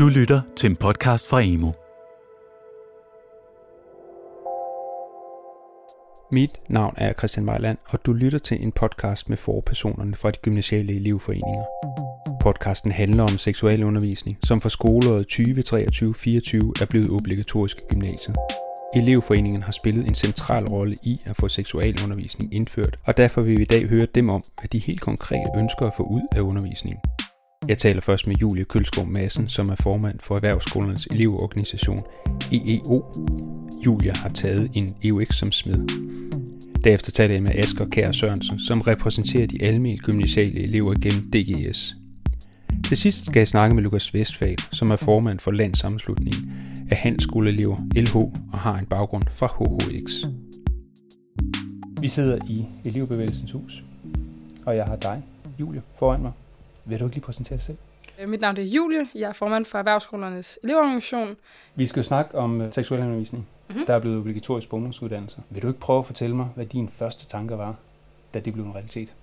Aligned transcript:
Du 0.00 0.08
lytter 0.08 0.40
til 0.56 0.70
en 0.70 0.76
podcast 0.76 1.28
fra 1.28 1.40
Emo. 1.42 1.72
Mit 6.32 6.50
navn 6.68 6.94
er 6.96 7.12
Christian 7.12 7.46
Vejland, 7.46 7.78
og 7.88 8.06
du 8.06 8.12
lytter 8.12 8.38
til 8.38 8.62
en 8.62 8.72
podcast 8.72 9.28
med 9.28 9.36
forpersonerne 9.36 10.14
fra 10.14 10.30
de 10.30 10.38
gymnasiale 10.42 10.96
elevforeninger. 10.96 11.64
Podcasten 12.40 12.92
handler 12.92 13.22
om 13.22 13.28
seksualundervisning, 13.28 14.38
som 14.44 14.60
for 14.60 14.68
skoleåret 14.68 15.26
2023-24 15.32 16.82
er 16.82 16.86
blevet 16.90 17.10
obligatorisk 17.10 17.76
i 17.78 17.84
gymnasiet. 17.90 18.36
Elevforeningen 18.94 19.62
har 19.62 19.72
spillet 19.72 20.06
en 20.06 20.14
central 20.14 20.68
rolle 20.68 20.96
i 21.02 21.20
at 21.24 21.36
få 21.36 21.48
seksualundervisning 21.48 22.54
indført, 22.54 22.96
og 23.04 23.16
derfor 23.16 23.42
vil 23.42 23.56
vi 23.56 23.62
i 23.62 23.72
dag 23.74 23.88
høre 23.88 24.06
dem 24.14 24.28
om, 24.28 24.44
hvad 24.60 24.68
de 24.68 24.78
helt 24.78 25.00
konkret 25.00 25.50
ønsker 25.56 25.86
at 25.86 25.92
få 25.96 26.02
ud 26.02 26.22
af 26.32 26.40
undervisningen. 26.40 27.00
Jeg 27.68 27.78
taler 27.78 28.00
først 28.00 28.26
med 28.26 28.36
Julie 28.36 28.64
Kølskov 28.64 29.06
Madsen, 29.06 29.48
som 29.48 29.68
er 29.68 29.74
formand 29.74 30.20
for 30.20 30.36
Erhvervsskolernes 30.36 31.06
elevorganisation 31.06 31.98
EEO. 32.52 33.04
Julia 33.86 34.12
har 34.16 34.28
taget 34.28 34.70
en 34.74 34.96
EUX 35.04 35.34
som 35.34 35.52
smed. 35.52 35.88
Derefter 36.84 37.12
taler 37.12 37.34
jeg 37.34 37.42
med 37.42 37.54
Asger 37.54 37.88
Kær 37.88 38.12
Sørensen, 38.12 38.60
som 38.60 38.80
repræsenterer 38.80 39.46
de 39.46 39.62
almindelige 39.62 40.04
gymnasiale 40.04 40.60
elever 40.60 40.94
gennem 40.94 41.30
DGS. 41.30 41.94
Til 42.86 42.96
sidst 42.96 43.26
skal 43.26 43.40
jeg 43.40 43.48
snakke 43.48 43.74
med 43.74 43.82
Lukas 43.82 44.14
Vestfald, 44.14 44.72
som 44.72 44.90
er 44.90 44.96
formand 44.96 45.38
for 45.38 45.50
Landssammenslutningen 45.50 46.52
af 46.90 46.96
handelsskoleelever 46.96 47.76
LH 47.96 48.16
og 48.16 48.58
har 48.58 48.78
en 48.78 48.86
baggrund 48.86 49.24
fra 49.30 49.46
HHX. 49.46 50.12
Vi 52.00 52.08
sidder 52.08 52.38
i 52.48 52.66
Elevbevægelsens 52.84 53.52
hus, 53.52 53.84
og 54.66 54.76
jeg 54.76 54.84
har 54.84 54.96
dig, 54.96 55.22
Julie, 55.60 55.82
foran 55.98 56.22
mig. 56.22 56.32
Vil 56.90 57.00
du 57.00 57.04
ikke 57.04 57.16
lige 57.16 57.24
præsentere 57.24 57.56
dig 57.56 57.62
selv? 57.64 57.76
Øh, 58.20 58.28
Mit 58.28 58.40
navn 58.40 58.56
er 58.56 58.62
Julie. 58.62 59.08
Jeg 59.14 59.28
er 59.28 59.32
formand 59.32 59.64
for 59.64 59.78
Erhvervsskolernes 59.78 60.58
elevorganisation. 60.62 61.36
Vi 61.74 61.86
skal 61.86 62.04
snakke 62.04 62.34
om 62.34 62.60
uh, 62.60 62.66
seksuel 62.72 63.00
undervisning, 63.00 63.46
Mhm. 63.68 63.74
mm-hmm. 63.76 63.86
der 63.86 63.94
er 63.94 63.98
blevet 64.00 64.18
obligatorisk 64.18 64.68
på 64.68 64.76
ungdomsuddannelser. 64.76 65.38
Vil 65.50 65.62
du 65.62 65.68
ikke 65.68 65.80
prøve 65.80 65.98
at 65.98 66.04
fortælle 66.06 66.36
mig, 66.36 66.46
hvad 66.54 66.66
dine 66.66 66.88
første 66.88 67.26
tanker 67.26 67.56
var, 67.56 67.74
da 68.34 68.40
det 68.40 68.52
blev 68.52 68.64
en 68.64 68.74
realitet? 68.74 69.14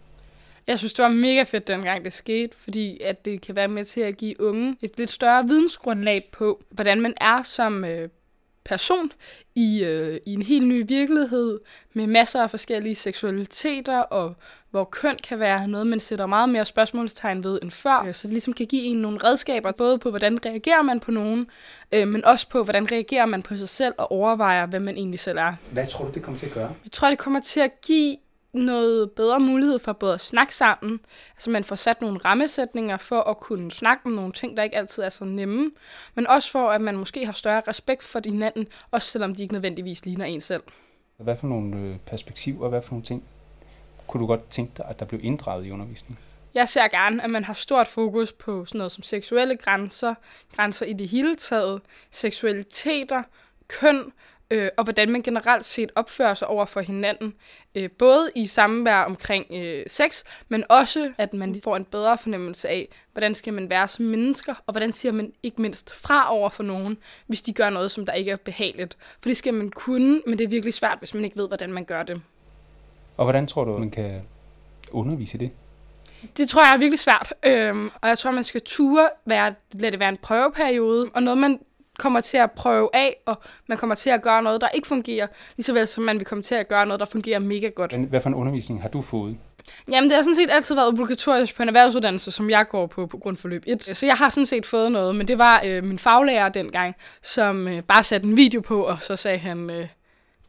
Jeg 0.67 0.79
synes, 0.79 0.93
det 0.93 1.03
var 1.03 1.09
mega 1.09 1.43
fedt, 1.43 1.67
dengang 1.67 2.03
det 2.05 2.13
skete, 2.13 2.57
fordi 2.57 2.99
at 3.01 3.25
det 3.25 3.41
kan 3.41 3.55
være 3.55 3.67
med 3.67 3.83
til 3.85 4.01
at 4.01 4.17
give 4.17 4.41
unge 4.41 4.75
et 4.81 4.91
lidt 4.97 5.11
større 5.11 5.47
vidensgrundlag 5.47 6.29
på, 6.31 6.63
hvordan 6.69 7.01
man 7.01 7.13
er 7.21 7.43
som 7.43 7.85
øh, 7.85 8.09
person 8.67 9.11
i, 9.55 9.83
øh, 9.83 10.19
i 10.25 10.33
en 10.33 10.41
helt 10.41 10.67
ny 10.67 10.83
virkelighed 10.87 11.59
med 11.93 12.07
masser 12.07 12.41
af 12.43 12.49
forskellige 12.49 12.95
seksualiteter, 12.95 13.97
og 13.99 14.35
hvor 14.71 14.83
køn 14.83 15.17
kan 15.23 15.39
være 15.39 15.67
noget, 15.67 15.87
man 15.87 15.99
sætter 15.99 16.25
meget 16.25 16.49
mere 16.49 16.65
spørgsmålstegn 16.65 17.43
ved 17.43 17.59
end 17.61 17.71
før. 17.71 18.03
Øh, 18.07 18.13
Så 18.13 18.27
det 18.27 18.33
ligesom 18.33 18.53
kan 18.53 18.65
give 18.65 18.83
en 18.83 18.97
nogle 18.97 19.17
redskaber, 19.23 19.71
både 19.77 19.97
på, 19.97 20.09
hvordan 20.09 20.45
reagerer 20.45 20.81
man 20.81 20.99
på 20.99 21.11
nogen, 21.11 21.47
øh, 21.91 22.07
men 22.07 22.25
også 22.25 22.49
på, 22.49 22.63
hvordan 22.63 22.91
reagerer 22.91 23.25
man 23.25 23.41
på 23.41 23.57
sig 23.57 23.69
selv 23.69 23.93
og 23.97 24.11
overvejer, 24.11 24.65
hvad 24.65 24.79
man 24.79 24.95
egentlig 24.97 25.19
selv 25.19 25.37
er. 25.37 25.53
Hvad 25.71 25.87
tror 25.87 26.05
du, 26.05 26.11
det 26.13 26.23
kommer 26.23 26.39
til 26.39 26.45
at 26.45 26.53
gøre? 26.53 26.73
Jeg 26.83 26.91
tror, 26.91 27.09
det 27.09 27.17
kommer 27.17 27.39
til 27.39 27.59
at 27.59 27.81
give 27.81 28.17
noget 28.57 29.11
bedre 29.11 29.39
mulighed 29.39 29.79
for 29.79 29.93
både 29.93 30.13
at 30.13 30.21
snakke 30.21 30.55
sammen, 30.55 30.99
altså 31.35 31.49
man 31.49 31.63
får 31.63 31.75
sat 31.75 32.01
nogle 32.01 32.19
rammesætninger 32.25 32.97
for 32.97 33.21
at 33.21 33.37
kunne 33.39 33.71
snakke 33.71 34.05
om 34.05 34.11
nogle 34.11 34.31
ting, 34.31 34.57
der 34.57 34.63
ikke 34.63 34.77
altid 34.77 35.03
er 35.03 35.09
så 35.09 35.25
nemme, 35.25 35.71
men 36.15 36.27
også 36.27 36.51
for, 36.51 36.69
at 36.69 36.81
man 36.81 36.97
måske 36.97 37.25
har 37.25 37.33
større 37.33 37.61
respekt 37.67 38.03
for 38.03 38.21
hinanden, 38.25 38.67
også 38.91 39.09
selvom 39.09 39.35
de 39.35 39.41
ikke 39.41 39.53
nødvendigvis 39.53 40.05
ligner 40.05 40.25
en 40.25 40.41
selv. 40.41 40.63
Hvad 41.17 41.35
for 41.37 41.47
nogle 41.47 41.77
øh, 41.77 41.95
perspektiver, 42.05 42.69
hvad 42.69 42.81
for 42.81 42.91
nogle 42.91 43.05
ting 43.05 43.23
kunne 44.07 44.21
du 44.21 44.27
godt 44.27 44.49
tænke 44.49 44.71
dig, 44.77 44.85
at 44.89 44.99
der 44.99 45.05
blev 45.05 45.19
inddraget 45.23 45.65
i 45.65 45.71
undervisningen? 45.71 46.17
Jeg 46.53 46.69
ser 46.69 46.87
gerne, 46.87 47.23
at 47.23 47.29
man 47.29 47.43
har 47.43 47.53
stort 47.53 47.87
fokus 47.87 48.33
på 48.33 48.65
sådan 48.65 48.79
noget 48.79 48.91
som 48.91 49.03
seksuelle 49.03 49.57
grænser, 49.57 50.15
grænser 50.55 50.85
i 50.85 50.93
det 50.93 51.09
hele 51.09 51.35
taget, 51.35 51.81
seksualiteter, 52.11 53.23
køn, 53.67 54.11
øh, 54.51 54.69
og 54.77 54.83
hvordan 54.83 55.11
man 55.11 55.21
generelt 55.21 55.65
set 55.65 55.91
opfører 55.95 56.33
sig 56.33 56.47
over 56.47 56.65
for 56.65 56.81
hinanden. 56.81 57.33
Øh, 57.75 57.89
både 57.91 58.31
i 58.35 58.45
samvær 58.45 59.01
omkring 59.03 59.45
øh, 59.51 59.83
sex, 59.87 60.23
men 60.49 60.63
også 60.69 61.13
at 61.17 61.33
man 61.33 61.61
får 61.63 61.75
en 61.75 61.85
bedre 61.85 62.17
fornemmelse 62.17 62.69
af, 62.69 62.87
hvordan 63.11 63.35
skal 63.35 63.53
man 63.53 63.69
være 63.69 63.87
som 63.87 64.05
mennesker, 64.05 64.53
og 64.67 64.71
hvordan 64.71 64.93
siger 64.93 65.11
man 65.11 65.33
ikke 65.43 65.61
mindst 65.61 65.95
fra 65.95 66.33
over 66.33 66.49
for 66.49 66.63
nogen, 66.63 66.97
hvis 67.27 67.41
de 67.41 67.53
gør 67.53 67.69
noget, 67.69 67.91
som 67.91 68.05
der 68.05 68.13
ikke 68.13 68.31
er 68.31 68.35
behageligt. 68.35 68.97
For 69.21 69.29
det 69.29 69.37
skal 69.37 69.53
man 69.53 69.69
kunne, 69.69 70.21
men 70.27 70.37
det 70.37 70.43
er 70.43 70.49
virkelig 70.49 70.73
svært, 70.73 70.97
hvis 70.99 71.13
man 71.13 71.23
ikke 71.23 71.37
ved, 71.37 71.47
hvordan 71.47 71.73
man 71.73 71.85
gør 71.85 72.03
det. 72.03 72.21
Og 73.17 73.25
hvordan 73.25 73.47
tror 73.47 73.63
du, 73.63 73.77
man 73.77 73.91
kan 73.91 74.21
undervise 74.91 75.37
det? 75.37 75.51
Det 76.37 76.49
tror 76.49 76.61
jeg 76.61 76.73
er 76.73 76.77
virkelig 76.77 76.99
svært, 76.99 77.33
øhm, 77.43 77.91
og 78.01 78.09
jeg 78.09 78.17
tror, 78.17 78.31
man 78.31 78.43
skal 78.43 78.61
ture 78.65 79.09
være, 79.25 79.53
lade 79.71 79.91
det 79.91 79.99
være 79.99 80.09
en 80.09 80.17
prøveperiode, 80.21 81.09
og 81.13 81.23
noget, 81.23 81.37
man 81.37 81.59
kommer 81.99 82.21
til 82.21 82.37
at 82.37 82.51
prøve 82.51 82.89
af, 82.93 83.15
og 83.25 83.41
man 83.67 83.77
kommer 83.77 83.95
til 83.95 84.09
at 84.09 84.21
gøre 84.21 84.43
noget, 84.43 84.61
der 84.61 84.69
ikke 84.69 84.87
fungerer, 84.87 85.27
lige 85.57 85.63
så 85.63 85.73
vel 85.73 85.87
som 85.87 86.03
man 86.03 86.17
vil 86.17 86.25
komme 86.25 86.41
til 86.41 86.55
at 86.55 86.67
gøre 86.67 86.85
noget, 86.85 86.99
der 86.99 87.05
fungerer 87.05 87.39
mega 87.39 87.67
godt. 87.67 87.91
Men 87.91 88.03
Hvad 88.03 88.21
for 88.21 88.29
en 88.29 88.35
undervisning 88.35 88.81
har 88.81 88.89
du 88.89 89.01
fået? 89.01 89.37
Jamen, 89.91 90.09
det 90.09 90.15
har 90.15 90.23
sådan 90.23 90.35
set 90.35 90.49
altid 90.51 90.75
været 90.75 90.87
obligatorisk 90.87 91.55
på 91.55 91.63
en 91.63 91.69
erhvervsuddannelse, 91.69 92.31
som 92.31 92.49
jeg 92.49 92.67
går 92.69 92.87
på 92.87 93.05
på 93.05 93.17
grundforløb 93.17 93.63
1. 93.67 93.83
Så 93.97 94.05
jeg 94.05 94.15
har 94.15 94.29
sådan 94.29 94.45
set 94.45 94.65
fået 94.65 94.91
noget, 94.91 95.15
men 95.15 95.27
det 95.27 95.37
var 95.37 95.61
øh, 95.65 95.83
min 95.83 95.99
faglærer 95.99 96.49
dengang, 96.49 96.95
som 97.23 97.67
øh, 97.67 97.81
bare 97.83 98.03
satte 98.03 98.27
en 98.27 98.37
video 98.37 98.61
på, 98.61 98.83
og 98.83 98.97
så 99.01 99.15
sagde 99.15 99.37
han, 99.37 99.69
øh, 99.69 99.87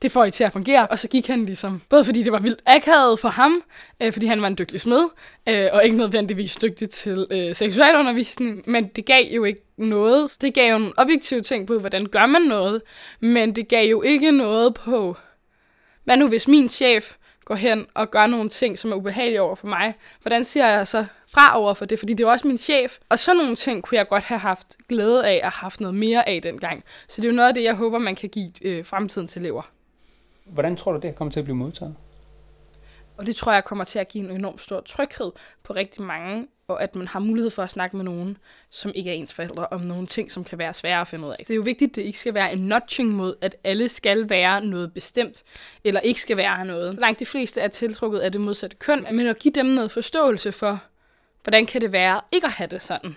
det 0.03 0.13
får 0.13 0.25
I 0.25 0.31
til 0.31 0.45
at 0.45 0.53
fungere. 0.53 0.87
Og 0.87 0.99
så 0.99 1.09
gik 1.09 1.27
han 1.27 1.45
ligesom, 1.45 1.83
både 1.89 2.05
fordi 2.05 2.23
det 2.23 2.33
var 2.33 2.39
vildt 2.39 2.61
akavet 2.67 3.21
for 3.21 3.29
ham, 3.29 3.63
øh, 4.03 4.13
fordi 4.13 4.27
han 4.27 4.43
var 4.43 4.49
en 4.49 4.59
dygtig 4.59 4.81
smed, 4.81 5.09
øh, 5.49 5.67
og 5.73 5.85
ikke 5.85 5.97
nødvendigvis 5.97 6.57
dygtig 6.57 6.91
til 6.91 7.27
øh, 7.31 7.55
seksualundervisning, 7.55 8.63
men 8.67 8.89
det 8.89 9.07
gav 9.07 9.25
jo 9.25 9.45
ikke 9.45 9.61
noget. 9.77 10.37
Det 10.41 10.55
gav 10.55 10.71
jo 10.71 10.77
en 10.77 10.93
objektiv 10.97 11.43
ting 11.43 11.67
på, 11.67 11.79
hvordan 11.79 12.07
gør 12.07 12.27
man 12.27 12.43
noget, 12.43 12.83
men 13.21 13.57
det 13.57 13.69
gav 13.69 13.91
jo 13.91 14.03
ikke 14.03 14.31
noget 14.31 14.75
på, 14.75 15.17
hvad 16.05 16.17
nu 16.17 16.29
hvis 16.29 16.49
min 16.49 16.69
chef 16.69 17.15
går 17.45 17.55
hen 17.55 17.87
og 17.95 18.11
gør 18.11 18.27
nogle 18.27 18.49
ting, 18.49 18.79
som 18.79 18.93
er 18.93 18.97
ubehagelige 18.97 19.43
over 19.43 19.55
for 19.55 19.67
mig, 19.67 19.95
hvordan 20.23 20.45
siger 20.45 20.69
jeg 20.69 20.89
så 20.89 21.07
fra 21.35 21.59
over 21.59 21.75
for 21.75 21.85
det, 21.85 21.99
fordi 21.99 22.15
det 22.15 22.25
er 22.25 22.29
også 22.29 22.49
min 22.49 22.59
chef. 22.59 22.99
Og 23.09 23.19
sådan 23.19 23.37
nogle 23.37 23.57
ting 23.57 23.83
kunne 23.83 23.99
jeg 23.99 24.09
godt 24.09 24.25
have 24.25 24.39
haft 24.39 24.77
glæde 24.89 25.27
af 25.27 25.35
at 25.35 25.43
have 25.43 25.51
haft 25.51 25.81
noget 25.81 25.95
mere 25.95 26.29
af 26.29 26.43
dengang. 26.43 26.85
Så 27.09 27.21
det 27.21 27.29
er 27.29 27.33
jo 27.33 27.37
noget 27.37 27.49
af 27.49 27.55
det, 27.55 27.65
jeg 27.65 27.75
håber, 27.75 27.99
man 27.99 28.17
kan 28.17 28.29
give 28.29 28.51
øh, 28.63 28.85
fremtidens 28.85 29.37
elever. 29.37 29.63
Hvordan 30.49 30.77
tror 30.77 30.93
du, 30.93 30.99
det 31.01 31.15
kommer 31.15 31.33
til 31.33 31.41
at 31.41 31.45
blive 31.45 31.57
modtaget? 31.57 31.95
Og 33.17 33.27
det 33.27 33.37
tror 33.37 33.53
jeg 33.53 33.65
kommer 33.65 33.85
til 33.85 33.99
at 33.99 34.09
give 34.09 34.25
en 34.25 34.37
enorm 34.37 34.59
stor 34.59 34.81
tryghed 34.81 35.33
på 35.63 35.73
rigtig 35.73 36.03
mange, 36.03 36.47
og 36.69 36.83
at 36.83 36.95
man 36.95 37.09
har 37.09 37.19
mulighed 37.21 37.51
for 37.51 37.63
at 37.63 37.71
snakke 37.71 37.97
med 37.97 38.05
nogen, 38.05 38.37
som 38.71 38.93
ikke 38.95 39.11
er 39.11 39.15
ens 39.15 39.35
forældre, 39.35 39.67
om 39.67 39.81
nogle 39.81 40.07
ting, 40.07 40.31
som 40.31 40.45
kan 40.45 40.59
være 40.59 40.75
svære 40.75 41.01
at 41.01 41.09
finde 41.09 41.25
ud 41.25 41.31
af. 41.31 41.37
Det 41.39 41.51
er 41.51 41.55
jo 41.55 41.63
vigtigt, 41.63 41.89
at 41.89 41.97
det 41.97 42.03
ikke 42.03 42.19
skal 42.19 42.35
være 42.35 42.53
en 42.53 42.59
notching 42.59 43.11
mod, 43.11 43.35
at 43.41 43.57
alle 43.65 43.89
skal 43.89 44.31
være 44.31 44.65
noget 44.65 44.93
bestemt, 44.93 45.45
eller 45.85 46.01
ikke 46.01 46.21
skal 46.21 46.37
være 46.37 46.65
noget. 46.65 46.95
Langt 46.95 47.21
de 47.21 47.27
fleste 47.27 47.61
er 47.61 47.69
tiltrukket 47.69 48.19
af 48.19 48.33
det 48.33 48.41
modsatte 48.41 48.77
køn, 48.77 49.07
men 49.13 49.27
at 49.27 49.39
give 49.39 49.53
dem 49.53 49.67
noget 49.67 49.91
forståelse 49.91 50.53
for, 50.53 50.83
hvordan 51.43 51.67
kan 51.67 51.81
det 51.81 51.93
være 51.93 52.21
ikke 52.33 52.47
at 52.47 52.53
have 52.53 52.69
det 52.69 52.83
sådan. 52.83 53.17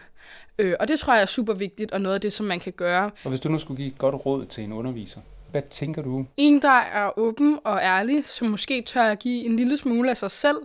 Øh, 0.59 0.75
og 0.80 0.88
det 0.88 1.00
tror 1.00 1.13
jeg 1.13 1.22
er 1.22 1.25
super 1.25 1.53
vigtigt, 1.53 1.92
og 1.92 2.02
noget 2.02 2.16
af 2.16 2.22
det, 2.22 2.34
som 2.34 2.46
man 2.46 2.59
kan 2.59 2.74
gøre. 2.74 3.12
Og 3.24 3.30
hvis 3.30 3.40
du 3.40 3.50
nu 3.50 3.59
skulle 3.59 3.78
give 3.78 3.88
et 3.88 3.98
godt 3.98 4.25
råd 4.25 4.46
til 4.46 4.63
en 4.63 4.74
underviser, 4.74 5.22
hvad 5.51 5.62
tænker 5.69 6.01
du? 6.01 6.25
En, 6.38 6.62
der 6.62 6.69
er 6.69 7.19
åben 7.19 7.59
og 7.63 7.79
ærlig, 7.81 8.25
som 8.25 8.47
måske 8.47 8.81
tør 8.81 9.03
at 9.03 9.19
give 9.19 9.45
en 9.45 9.56
lille 9.56 9.78
smule 9.78 10.09
af 10.09 10.17
sig 10.17 10.31
selv. 10.31 10.57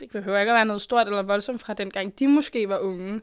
Det 0.00 0.10
behøver 0.10 0.40
ikke 0.40 0.52
at 0.52 0.56
være 0.56 0.64
noget 0.64 0.82
stort 0.82 1.06
eller 1.06 1.22
voldsomt 1.22 1.60
fra 1.60 1.74
dengang 1.74 2.18
de 2.18 2.28
måske 2.28 2.68
var 2.68 2.78
unge. 2.78 3.20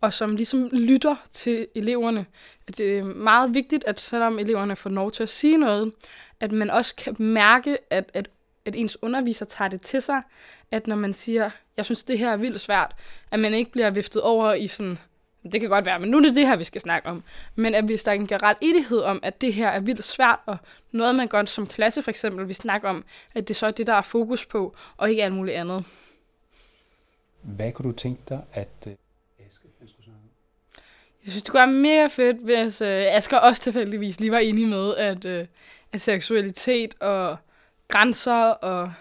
Og 0.00 0.14
som 0.14 0.36
ligesom 0.36 0.68
lytter 0.72 1.16
til 1.32 1.66
eleverne. 1.74 2.26
At 2.68 2.78
det 2.78 2.98
er 2.98 3.04
meget 3.04 3.54
vigtigt, 3.54 3.84
at 3.84 4.00
selvom 4.00 4.38
eleverne 4.38 4.76
får 4.76 4.90
lov 4.90 5.10
til 5.10 5.22
at 5.22 5.28
sige 5.28 5.56
noget, 5.56 5.92
at 6.40 6.52
man 6.52 6.70
også 6.70 6.94
kan 6.94 7.16
mærke, 7.18 7.78
at, 7.92 8.10
at, 8.14 8.28
at 8.64 8.76
ens 8.76 9.02
underviser 9.02 9.46
tager 9.46 9.68
det 9.68 9.80
til 9.80 10.02
sig. 10.02 10.22
At 10.70 10.86
når 10.86 10.96
man 10.96 11.12
siger, 11.12 11.50
jeg 11.76 11.84
synes, 11.84 12.04
det 12.04 12.18
her 12.18 12.30
er 12.30 12.36
vildt 12.36 12.60
svært, 12.60 12.96
at 13.30 13.38
man 13.38 13.54
ikke 13.54 13.70
bliver 13.70 13.90
viftet 13.90 14.22
over 14.22 14.54
i 14.54 14.68
sådan, 14.68 14.98
det 15.42 15.60
kan 15.60 15.70
godt 15.70 15.84
være, 15.84 16.00
men 16.00 16.10
nu 16.10 16.16
er 16.16 16.22
det 16.22 16.34
det 16.34 16.46
her, 16.46 16.56
vi 16.56 16.64
skal 16.64 16.80
snakke 16.80 17.08
om. 17.08 17.22
Men 17.54 17.74
at 17.74 17.84
hvis 17.84 18.02
der 18.02 18.10
er 18.10 18.14
en 18.14 18.26
generel 18.26 18.56
enighed 18.60 18.98
om, 18.98 19.20
at 19.22 19.40
det 19.40 19.54
her 19.54 19.68
er 19.68 19.80
vildt 19.80 20.04
svært, 20.04 20.38
og 20.46 20.56
noget, 20.92 21.14
man 21.14 21.28
godt 21.28 21.48
som 21.48 21.66
klasse 21.66 22.02
for 22.02 22.10
eksempel 22.10 22.48
vil 22.48 22.54
snakke 22.54 22.88
om, 22.88 23.04
at 23.34 23.48
det 23.48 23.56
så 23.56 23.66
er 23.66 23.70
det, 23.70 23.86
der 23.86 23.94
er 23.94 24.02
fokus 24.02 24.46
på, 24.46 24.76
og 24.96 25.10
ikke 25.10 25.24
alt 25.24 25.34
muligt 25.34 25.56
andet. 25.56 25.84
Hvad 27.42 27.72
kunne 27.72 27.92
du 27.92 27.96
tænke 27.96 28.22
dig, 28.28 28.40
at 28.52 28.68
øh, 28.86 28.92
Aske 29.46 29.68
skulle 29.78 29.88
snakke 29.88 30.10
om? 30.10 30.82
Jeg 31.24 31.30
synes, 31.30 31.42
det 31.42 31.50
kunne 31.50 31.58
være 31.58 31.72
mega 31.72 32.06
fedt, 32.06 32.36
hvis 32.36 32.80
øh, 32.80 33.16
Asger 33.16 33.38
også 33.38 33.62
tilfældigvis 33.62 34.20
lige 34.20 34.32
var 34.32 34.38
enig 34.38 34.68
med, 34.68 34.96
at, 34.96 35.24
øh, 35.24 35.46
at 35.92 36.00
seksualitet 36.00 36.94
og 37.00 37.36
grænser 37.88 38.44
og 38.50 38.92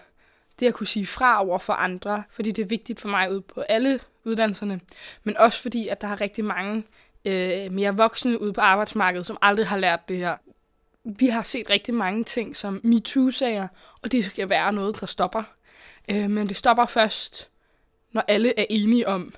det 0.59 0.67
at 0.67 0.73
kunne 0.73 0.87
sige 0.87 1.05
fra 1.05 1.45
over 1.45 1.59
for 1.59 1.73
andre, 1.73 2.23
fordi 2.31 2.51
det 2.51 2.61
er 2.61 2.67
vigtigt 2.67 2.99
for 2.99 3.09
mig 3.09 3.31
ud 3.31 3.41
på 3.41 3.61
alle 3.61 3.99
uddannelserne, 4.29 4.79
men 5.23 5.37
også 5.37 5.61
fordi, 5.61 5.87
at 5.87 6.01
der 6.01 6.07
er 6.07 6.21
rigtig 6.21 6.45
mange 6.45 6.83
øh, 7.25 7.71
mere 7.71 7.97
voksne 7.97 8.41
ude 8.41 8.53
på 8.53 8.61
arbejdsmarkedet, 8.61 9.25
som 9.25 9.37
aldrig 9.41 9.67
har 9.67 9.77
lært 9.77 10.09
det 10.09 10.17
her. 10.17 10.35
Vi 11.03 11.27
har 11.27 11.41
set 11.41 11.69
rigtig 11.69 11.93
mange 11.93 12.23
ting 12.23 12.55
som 12.55 12.81
MeToo-sager, 12.83 13.67
og 14.01 14.11
det 14.11 14.25
skal 14.25 14.49
være 14.49 14.73
noget, 14.73 14.99
der 14.99 15.05
stopper. 15.05 15.43
Øh, 16.09 16.29
men 16.29 16.49
det 16.49 16.57
stopper 16.57 16.85
først, 16.85 17.49
når 18.11 18.23
alle 18.27 18.59
er 18.59 18.65
enige 18.69 19.07
om, 19.07 19.33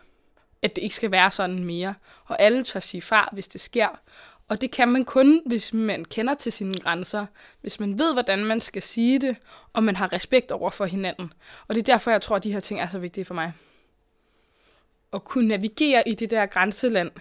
at 0.62 0.76
det 0.76 0.82
ikke 0.82 0.96
skal 0.96 1.12
være 1.12 1.32
sådan 1.32 1.64
mere. 1.64 1.94
Og 2.26 2.42
alle 2.42 2.64
tør 2.64 2.80
sige 2.80 3.02
fra, 3.02 3.30
hvis 3.34 3.48
det 3.48 3.62
sker. 3.62 4.00
Og 4.48 4.62
det 4.62 4.72
kan 4.72 4.88
man 4.88 5.06
kun, 5.06 5.42
hvis 5.46 5.74
man 5.74 6.06
kender 6.06 6.34
til 6.34 6.52
sine 6.52 6.74
grænser, 6.74 7.26
hvis 7.62 7.80
man 7.80 8.00
ved, 8.00 8.14
hvordan 8.14 8.46
man 8.46 8.62
skal 8.62 8.82
sige 8.82 9.20
det, 9.20 9.36
og 9.74 9.84
man 9.84 9.96
har 9.96 10.14
respekt 10.14 10.52
over 10.52 10.70
for 10.70 10.86
hinanden. 10.86 11.34
Og 11.68 11.76
det 11.76 11.82
er 11.82 11.94
derfor, 11.94 12.12
jeg 12.12 12.22
tror, 12.22 12.36
at 12.36 12.44
de 12.44 12.54
her 12.54 12.60
ting 12.60 12.80
er 12.80 12.88
så 12.88 13.00
vigtige 13.00 13.26
for 13.26 13.34
mig. 13.34 13.54
At 15.14 15.24
kunne 15.24 15.48
navigere 15.48 16.10
i 16.10 16.16
det 16.16 16.30
der 16.30 16.46
grænseland, 16.46 17.12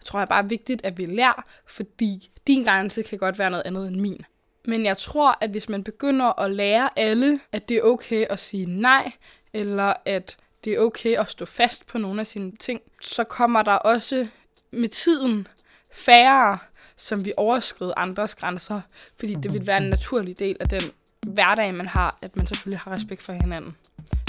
jeg 0.00 0.04
tror 0.04 0.18
jeg 0.18 0.28
bare 0.28 0.42
er 0.42 0.48
vigtigt, 0.48 0.84
at 0.84 0.98
vi 0.98 1.06
lærer, 1.06 1.44
fordi 1.66 2.30
din 2.46 2.64
grænse 2.64 3.02
kan 3.02 3.18
godt 3.18 3.38
være 3.38 3.50
noget 3.50 3.66
andet 3.66 3.88
end 3.88 4.00
min. 4.00 4.24
Men 4.64 4.84
jeg 4.84 4.98
tror, 4.98 5.38
at 5.40 5.50
hvis 5.50 5.68
man 5.68 5.84
begynder 5.84 6.40
at 6.40 6.50
lære 6.50 6.98
alle, 6.98 7.40
at 7.52 7.68
det 7.68 7.76
er 7.76 7.82
okay 7.82 8.26
at 8.30 8.40
sige 8.40 8.66
nej, 8.66 9.12
eller 9.52 9.94
at 10.04 10.36
det 10.64 10.72
er 10.74 10.78
okay 10.78 11.18
at 11.18 11.30
stå 11.30 11.44
fast 11.44 11.86
på 11.86 11.98
nogle 11.98 12.20
af 12.20 12.26
sine 12.26 12.52
ting, 12.52 12.80
så 13.02 13.24
kommer 13.24 13.62
der 13.62 13.72
også 13.72 14.28
med 14.70 14.88
tiden 14.88 15.46
færre, 15.92 16.58
som 16.96 17.24
vi 17.24 17.32
overskrider 17.36 17.94
andres 17.96 18.34
grænser, 18.34 18.80
fordi 19.18 19.34
det 19.34 19.52
vil 19.52 19.66
være 19.66 19.82
en 19.82 19.90
naturlig 19.90 20.38
del 20.38 20.56
af 20.60 20.68
den 20.68 20.82
hverdag, 21.26 21.74
man 21.74 21.86
har, 21.86 22.18
at 22.22 22.36
man 22.36 22.46
selvfølgelig 22.46 22.78
har 22.78 22.92
respekt 22.92 23.22
for 23.22 23.32
hinanden. 23.32 23.76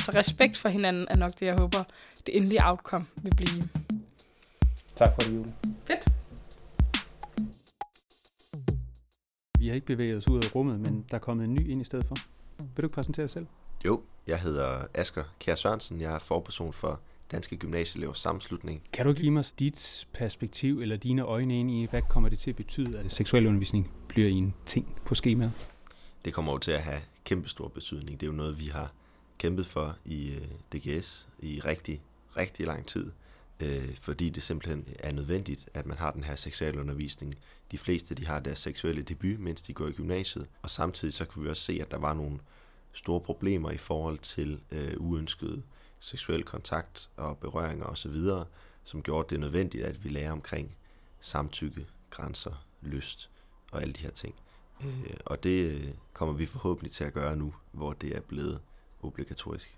Så 0.07 0.13
respekt 0.13 0.57
for 0.57 0.69
hinanden 0.69 1.07
er 1.09 1.15
nok 1.15 1.31
det, 1.39 1.45
jeg 1.45 1.55
håber, 1.57 1.83
det 2.25 2.37
endelige 2.37 2.59
outcome 2.63 3.05
vil 3.15 3.35
blive. 3.35 3.69
Tak 4.95 5.13
for 5.13 5.19
det, 5.19 5.35
Julie. 5.35 5.53
Fedt. 5.85 6.07
Vi 9.59 9.67
har 9.67 9.75
ikke 9.75 9.87
bevæget 9.87 10.17
os 10.17 10.27
ud 10.27 10.43
af 10.43 10.55
rummet, 10.55 10.79
men 10.79 11.05
der 11.11 11.17
er 11.17 11.21
kommet 11.21 11.45
en 11.45 11.53
ny 11.53 11.69
ind 11.69 11.81
i 11.81 11.83
stedet 11.83 12.05
for. 12.05 12.15
Vil 12.57 12.77
du 12.77 12.81
ikke 12.81 12.93
præsentere 12.93 13.23
dig 13.23 13.31
selv? 13.31 13.45
Jo, 13.85 14.01
jeg 14.27 14.39
hedder 14.39 14.87
Asger 14.93 15.23
Kjær 15.39 15.55
Sørensen. 15.55 16.01
Jeg 16.01 16.15
er 16.15 16.19
forperson 16.19 16.73
for 16.73 16.99
Danske 17.31 17.57
Gymnasieelevers 17.57 18.19
Sammenslutning. 18.19 18.83
Kan 18.93 19.05
du 19.05 19.13
give 19.13 19.31
mig 19.31 19.45
dit 19.59 20.07
perspektiv 20.13 20.81
eller 20.81 20.97
dine 20.97 21.21
øjne 21.21 21.59
ind 21.59 21.71
i, 21.71 21.87
hvad 21.89 22.01
kommer 22.09 22.29
det 22.29 22.39
til 22.39 22.49
at 22.49 22.55
betyde, 22.55 22.99
at 22.99 23.11
seksuel 23.11 23.47
undervisning 23.47 23.91
bliver 24.07 24.29
en 24.29 24.53
ting 24.65 24.95
på 25.05 25.15
skemaet? 25.15 25.51
Det 26.25 26.33
kommer 26.33 26.51
jo 26.51 26.57
til 26.57 26.71
at 26.71 26.81
have 26.81 27.01
kæmpestor 27.23 27.67
betydning. 27.67 28.19
Det 28.19 28.25
er 28.25 28.31
jo 28.31 28.37
noget, 28.37 28.59
vi 28.59 28.65
har 28.65 28.91
kæmpet 29.37 29.67
for 29.67 29.95
i 30.05 30.31
øh, 30.31 30.47
DGS 30.73 31.27
i 31.39 31.59
rigtig, 31.65 32.01
rigtig 32.37 32.65
lang 32.65 32.87
tid, 32.87 33.11
øh, 33.59 33.95
fordi 33.95 34.29
det 34.29 34.43
simpelthen 34.43 34.87
er 34.99 35.11
nødvendigt, 35.11 35.69
at 35.73 35.85
man 35.85 35.97
har 35.97 36.11
den 36.11 36.23
her 36.23 36.35
seksualundervisning. 36.35 37.35
De 37.71 37.77
fleste 37.77 38.15
de 38.15 38.25
har 38.25 38.39
deres 38.39 38.59
seksuelle 38.59 39.01
debut, 39.01 39.39
mens 39.39 39.61
de 39.61 39.73
går 39.73 39.87
i 39.87 39.91
gymnasiet, 39.91 40.47
og 40.61 40.69
samtidig 40.69 41.13
så 41.13 41.25
kan 41.25 41.43
vi 41.43 41.49
også 41.49 41.63
se, 41.63 41.79
at 41.81 41.91
der 41.91 41.97
var 41.97 42.13
nogle 42.13 42.39
store 42.93 43.21
problemer 43.21 43.71
i 43.71 43.77
forhold 43.77 44.17
til 44.17 44.61
øh, 44.71 44.93
uønsket 44.97 45.63
seksuel 45.99 46.43
kontakt 46.43 47.09
og 47.17 47.37
berøringer 47.37 47.85
osv., 47.85 48.15
som 48.83 49.01
gjorde 49.01 49.29
det 49.29 49.39
nødvendigt, 49.39 49.83
at 49.83 50.03
vi 50.03 50.09
lærer 50.09 50.31
omkring 50.31 50.75
samtykke, 51.19 51.87
grænser, 52.09 52.65
lyst 52.81 53.29
og 53.71 53.81
alle 53.81 53.93
de 53.93 54.01
her 54.01 54.11
ting. 54.11 54.35
Øh, 54.81 55.13
og 55.25 55.43
det 55.43 55.71
øh, 55.71 55.87
kommer 56.13 56.35
vi 56.35 56.45
forhåbentlig 56.45 56.91
til 56.91 57.03
at 57.03 57.13
gøre 57.13 57.35
nu, 57.35 57.53
hvor 57.71 57.93
det 57.93 58.15
er 58.15 58.21
blevet 58.21 58.59
obligatorisk. 59.01 59.77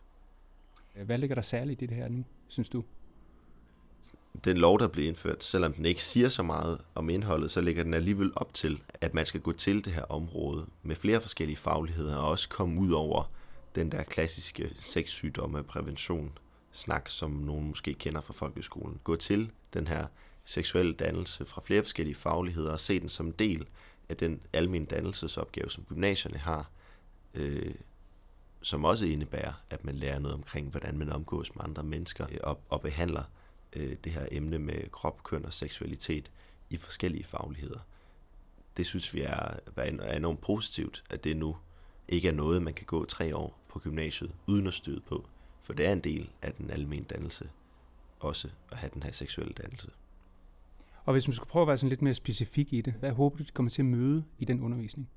Hvad 1.04 1.18
ligger 1.18 1.36
der 1.36 1.42
særligt 1.42 1.82
i 1.82 1.86
det 1.86 1.98
her 1.98 2.08
nu, 2.08 2.26
synes 2.48 2.70
du? 2.70 2.84
Den 4.46 4.58
lov, 4.58 4.80
der 4.80 4.88
blev 4.88 5.06
indført, 5.06 5.44
selvom 5.44 5.74
den 5.74 5.86
ikke 5.86 6.04
siger 6.04 6.30
så 6.30 6.44
meget 6.44 6.82
om 6.96 7.10
indholdet, 7.10 7.52
så 7.52 7.62
ligger 7.62 7.84
den 7.84 7.94
alligevel 7.94 8.32
op 8.36 8.54
til, 8.54 8.82
at 8.94 9.14
man 9.14 9.26
skal 9.26 9.42
gå 9.42 9.52
til 9.52 9.86
det 9.86 9.94
her 9.94 10.04
område 10.04 10.66
med 10.84 10.96
flere 10.96 11.22
forskellige 11.22 11.58
fagligheder, 11.58 12.16
og 12.16 12.30
også 12.30 12.50
komme 12.50 12.80
ud 12.80 12.92
over 12.92 13.32
den 13.76 13.92
der 13.92 14.04
klassiske 14.04 14.72
sexsygdomme 14.80 15.64
prævention 15.64 16.38
snak, 16.72 17.10
som 17.10 17.32
nogen 17.32 17.68
måske 17.68 17.94
kender 17.94 18.22
fra 18.22 18.34
folkeskolen. 18.34 19.00
Gå 19.04 19.16
til 19.16 19.52
den 19.74 19.88
her 19.88 20.08
seksuelle 20.46 20.94
dannelse 20.94 21.46
fra 21.46 21.62
flere 21.66 21.84
forskellige 21.84 22.16
fagligheder 22.16 22.72
og 22.72 22.80
se 22.80 23.00
den 23.00 23.10
som 23.10 23.26
en 23.26 23.34
del 23.40 23.68
af 24.10 24.18
den 24.18 24.42
almindelige 24.54 24.96
dannelsesopgave, 24.96 25.70
som 25.70 25.84
gymnasierne 25.84 26.38
har, 26.38 26.70
øh, 27.34 27.76
som 28.62 28.86
også 28.86 29.06
indebærer, 29.06 29.54
at 29.70 29.86
man 29.86 29.96
lærer 29.96 30.20
noget 30.20 30.36
omkring, 30.36 30.70
hvordan 30.70 30.98
man 30.98 31.10
omgås 31.10 31.56
med 31.56 31.64
andre 31.64 31.84
mennesker 31.84 32.26
øh, 32.32 32.38
og, 32.44 32.62
og 32.70 32.82
behandler 32.82 33.24
øh, 33.74 33.98
det 34.04 34.12
her 34.12 34.28
emne 34.32 34.60
med 34.60 34.92
krop, 34.92 35.24
køn 35.24 35.46
og 35.46 35.54
seksualitet 35.54 36.32
i 36.70 36.78
forskellige 36.78 37.24
fagligheder. 37.24 37.80
Det 38.78 38.86
synes 38.86 39.14
vi 39.14 39.22
er, 39.22 39.60
er 39.78 40.16
enormt 40.18 40.42
positivt, 40.42 41.04
at 41.10 41.24
det 41.24 41.38
nu 41.38 41.58
ikke 42.08 42.28
er 42.28 42.34
noget, 42.34 42.62
man 42.62 42.74
kan 42.74 42.86
gå 42.86 43.06
tre 43.06 43.36
år 43.36 43.60
på 43.68 43.80
gymnasiet 43.80 44.32
uden 44.48 44.68
at 44.68 44.74
støde 44.74 45.00
på. 45.00 45.28
For 45.62 45.74
det 45.74 45.86
er 45.86 45.94
en 45.94 46.00
del 46.00 46.30
af 46.42 46.54
den 46.54 46.70
almindelige 46.70 47.16
dannelse, 47.16 47.50
også 48.20 48.50
at 48.72 48.78
have 48.78 48.92
den 48.94 49.04
her 49.04 49.12
seksuelle 49.12 49.54
dannelse. 49.54 49.90
Og 51.06 51.14
hvis 51.14 51.28
man 51.28 51.36
skulle 51.36 51.50
prøve 51.50 51.62
at 51.62 51.68
være 51.68 51.78
sådan 51.78 51.90
lidt 51.90 52.02
mere 52.02 52.14
specifik 52.14 52.74
i 52.74 52.82
det, 52.82 52.94
hvad 52.94 53.12
håber 53.12 53.38
du, 53.38 53.44
de 53.44 53.52
kommer 53.52 53.70
til 53.70 53.82
at 53.82 53.86
møde 53.86 54.24
i 54.40 54.46
den 54.46 54.62
undervisning? 54.62 55.10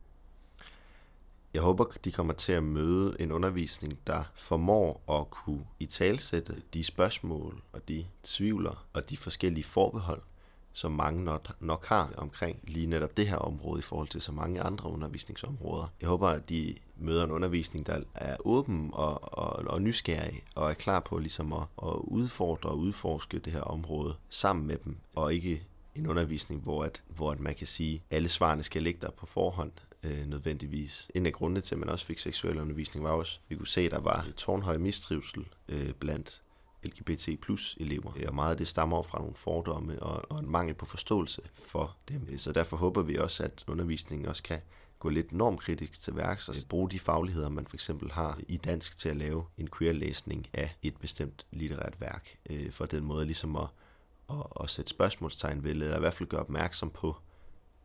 Jeg 1.55 1.63
håber, 1.63 1.85
de 2.05 2.13
kommer 2.13 2.33
til 2.33 2.53
at 2.53 2.63
møde 2.63 3.17
en 3.21 3.33
undervisning, 3.33 3.99
der 4.07 4.25
formår 4.35 5.21
at 5.21 5.31
kunne 5.31 5.65
i 5.81 5.87
talsætte 5.87 6.63
de 6.75 6.85
spørgsmål 6.85 7.63
og 7.73 7.89
de 7.89 8.07
tvivler 8.23 8.87
og 8.93 9.11
de 9.11 9.17
forskellige 9.17 9.65
forbehold, 9.65 10.23
som 10.73 10.93
mange 10.93 11.25
nok, 11.25 11.61
nok 11.61 11.87
har 11.87 12.13
omkring 12.17 12.59
lige 12.63 12.87
netop 12.87 13.17
det 13.17 13.29
her 13.29 13.37
område 13.37 13.79
i 13.79 13.83
forhold 13.83 14.09
til 14.09 14.21
så 14.21 14.33
mange 14.33 14.61
andre 14.61 14.91
undervisningsområder. 14.91 15.87
Jeg 16.01 16.09
håber, 16.09 16.29
at 16.29 16.49
de 16.49 16.75
møder 16.97 17.25
en 17.25 17.31
undervisning, 17.31 17.87
der 17.87 18.01
er 18.15 18.37
åben 18.45 18.91
og, 18.93 19.39
og, 19.39 19.53
og 19.53 19.83
nysgerrig 19.83 20.43
og 20.55 20.71
er 20.71 20.75
klar 20.75 21.01
på 21.01 21.19
ligesom 21.19 21.53
at, 21.53 21.63
at 21.83 21.95
udfordre 22.01 22.69
og 22.69 22.79
udforske 22.79 23.39
det 23.39 23.53
her 23.53 23.61
område 23.61 24.15
sammen 24.29 24.67
med 24.67 24.77
dem, 24.85 24.97
og 25.15 25.35
ikke 25.35 25.67
en 25.95 26.07
undervisning, 26.07 26.61
hvor, 26.61 26.85
at, 26.85 27.03
hvor 27.09 27.33
at 27.33 27.41
man 27.41 27.55
kan 27.55 27.67
sige, 27.67 28.03
at 28.11 28.17
alle 28.17 28.29
svarene 28.29 28.63
skal 28.63 28.83
ligge 28.83 29.01
der 29.03 29.11
på 29.11 29.27
forhånd 29.27 29.73
øh, 30.03 30.27
nødvendigvis. 30.27 31.11
En 31.15 31.27
af 31.27 31.33
grundene 31.33 31.61
til, 31.61 31.75
at 31.75 31.79
man 31.79 31.89
også 31.89 32.07
fik 32.07 32.19
seksuel 32.19 32.59
undervisning, 32.59 33.05
var 33.05 33.11
også, 33.11 33.39
at 33.45 33.51
vi 33.51 33.57
kunne 33.57 33.67
se, 33.67 33.81
at 33.81 33.91
der 33.91 34.01
var 34.01 34.27
tårnhøj 34.37 34.79
mistrivsel 34.79 35.47
øh, 35.69 35.93
blandt 35.93 36.43
LGBT 36.85 37.41
plus 37.41 37.77
elever. 37.81 38.13
Og 38.29 38.35
meget 38.35 38.51
af 38.51 38.57
det 38.57 38.69
stammer 38.69 39.03
fra 39.03 39.19
nogle 39.19 39.35
fordomme 39.35 40.03
og, 40.03 40.31
og 40.31 40.39
en 40.39 40.51
mangel 40.51 40.75
på 40.75 40.87
forståelse 40.87 41.43
for 41.55 41.97
dem. 42.09 42.39
Så 42.39 42.53
derfor 42.53 42.77
håber 42.77 43.03
vi 43.03 43.19
også, 43.19 43.43
at 43.43 43.65
undervisningen 43.69 44.29
også 44.29 44.43
kan 44.43 44.61
gå 44.99 45.09
lidt 45.09 45.33
normkritisk 45.33 46.01
til 46.01 46.17
værks 46.17 46.49
og 46.49 46.55
bruge 46.69 46.91
de 46.91 46.99
fagligheder, 46.99 47.49
man 47.49 47.67
for 47.67 47.77
eksempel 47.77 48.13
har 48.13 48.39
i 48.49 48.57
dansk 48.57 48.99
til 48.99 49.09
at 49.09 49.17
lave 49.17 49.45
en 49.59 49.69
queer-læsning 49.79 50.47
af 50.53 50.77
et 50.83 50.97
bestemt 50.97 51.47
litterært 51.51 52.01
værk. 52.01 52.39
Øh, 52.51 52.73
for 52.73 52.87
den 52.87 53.05
måde 53.05 53.25
ligesom 53.25 53.57
at, 53.57 53.69
at, 54.31 54.37
at 54.61 54.71
sætte 54.71 54.91
spørgsmålstegn 54.91 55.65
ved, 55.65 55.71
eller 55.71 55.97
i 55.97 56.01
hvert 56.01 56.15
fald 56.15 56.29
gøre 56.29 56.41
opmærksom 56.41 56.91
på 56.91 57.17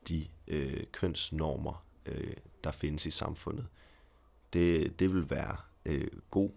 de 0.08 0.28
øh, 0.48 0.84
kønsnormer, 0.92 1.84
øh, 2.08 2.34
der 2.64 2.72
findes 2.72 3.06
i 3.06 3.12
samfundet. 3.12 3.68
Det, 4.54 5.00
det 5.00 5.14
vil 5.14 5.30
være 5.30 5.58
øh, 5.86 6.08
god 6.32 6.52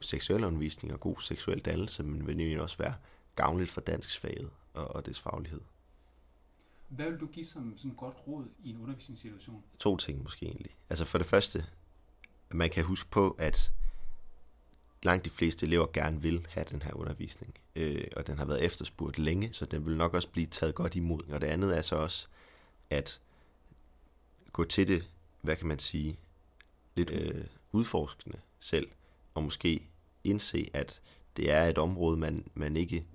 seksuel 0.00 0.44
undervisning 0.44 0.92
og 0.92 1.00
god 1.00 1.16
seksuel 1.20 1.60
dannelse, 1.60 2.02
men 2.02 2.26
vil 2.26 2.60
også 2.60 2.78
være 2.78 2.94
gavnligt 3.36 3.70
for 3.70 3.80
danskfaget 3.80 4.50
og, 4.74 4.88
og 4.88 5.06
dets 5.06 5.20
faglighed. 5.20 5.60
Hvad 6.88 7.10
vil 7.10 7.20
du 7.20 7.26
give 7.26 7.46
som 7.46 7.74
sådan 7.76 7.94
godt 7.94 8.16
råd 8.26 8.44
i 8.64 8.70
en 8.70 8.80
undervisningssituation? 8.80 9.62
To 9.78 9.96
ting 9.96 10.22
måske 10.22 10.46
egentlig. 10.46 10.76
Altså 10.90 11.04
for 11.04 11.18
det 11.18 11.26
første, 11.26 11.64
man 12.50 12.70
kan 12.70 12.84
huske 12.84 13.10
på, 13.10 13.30
at 13.38 13.72
langt 15.02 15.24
de 15.24 15.30
fleste 15.30 15.66
elever 15.66 15.86
gerne 15.92 16.22
vil 16.22 16.46
have 16.50 16.66
den 16.70 16.82
her 16.82 16.92
undervisning, 16.92 17.54
øh, 17.76 18.04
og 18.16 18.26
den 18.26 18.38
har 18.38 18.44
været 18.44 18.64
efterspurgt 18.64 19.18
længe, 19.18 19.52
så 19.52 19.66
den 19.66 19.86
vil 19.86 19.96
nok 19.96 20.14
også 20.14 20.28
blive 20.28 20.46
taget 20.46 20.74
godt 20.74 20.94
imod. 20.94 21.22
Og 21.28 21.40
det 21.40 21.46
andet 21.46 21.76
er 21.76 21.82
så 21.82 21.96
også, 21.96 22.26
at 22.90 23.20
gå 24.54 24.64
til 24.64 24.88
det, 24.88 25.08
hvad 25.42 25.56
kan 25.56 25.66
man 25.66 25.78
sige, 25.78 26.18
lidt 26.94 27.10
øh, 27.10 27.44
udforskende 27.72 28.38
selv, 28.58 28.88
og 29.34 29.42
måske 29.42 29.88
indse, 30.24 30.70
at 30.72 31.00
det 31.36 31.50
er 31.50 31.64
et 31.64 31.78
område, 31.78 32.16
man, 32.16 32.46
man 32.54 32.76
ikke 32.76 33.06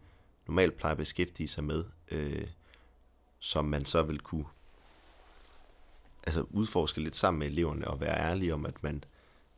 normalt 0.48 0.77
plejer 0.77 0.91
at 0.91 0.98
beskæftige 0.98 1.48
sig 1.48 1.63
med, 1.63 1.84
øh, 2.12 2.48
som 3.39 3.65
man 3.65 3.86
så 3.86 4.03
vil 4.03 4.19
kunne 4.19 4.46
altså 6.24 6.46
udforske 6.50 7.01
lidt 7.01 7.15
sammen 7.15 7.39
med 7.39 7.48
eleverne 7.48 7.88
og 7.88 8.01
være 8.01 8.19
ærlig 8.19 8.53
om, 8.53 8.65
at 8.65 8.84
man, 8.84 9.03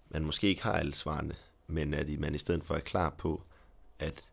man 0.10 0.26
måske 0.26 0.48
ikke 0.48 0.64
har 0.64 0.74
alle 0.74 0.94
svarene, 0.94 1.36
men 1.68 1.94
at 1.94 2.20
man 2.20 2.36
i 2.36 2.38
stedet 2.38 2.64
for 2.64 2.76
er 2.76 2.80
klar 2.80 3.10
på 3.10 3.44
at 4.00 4.28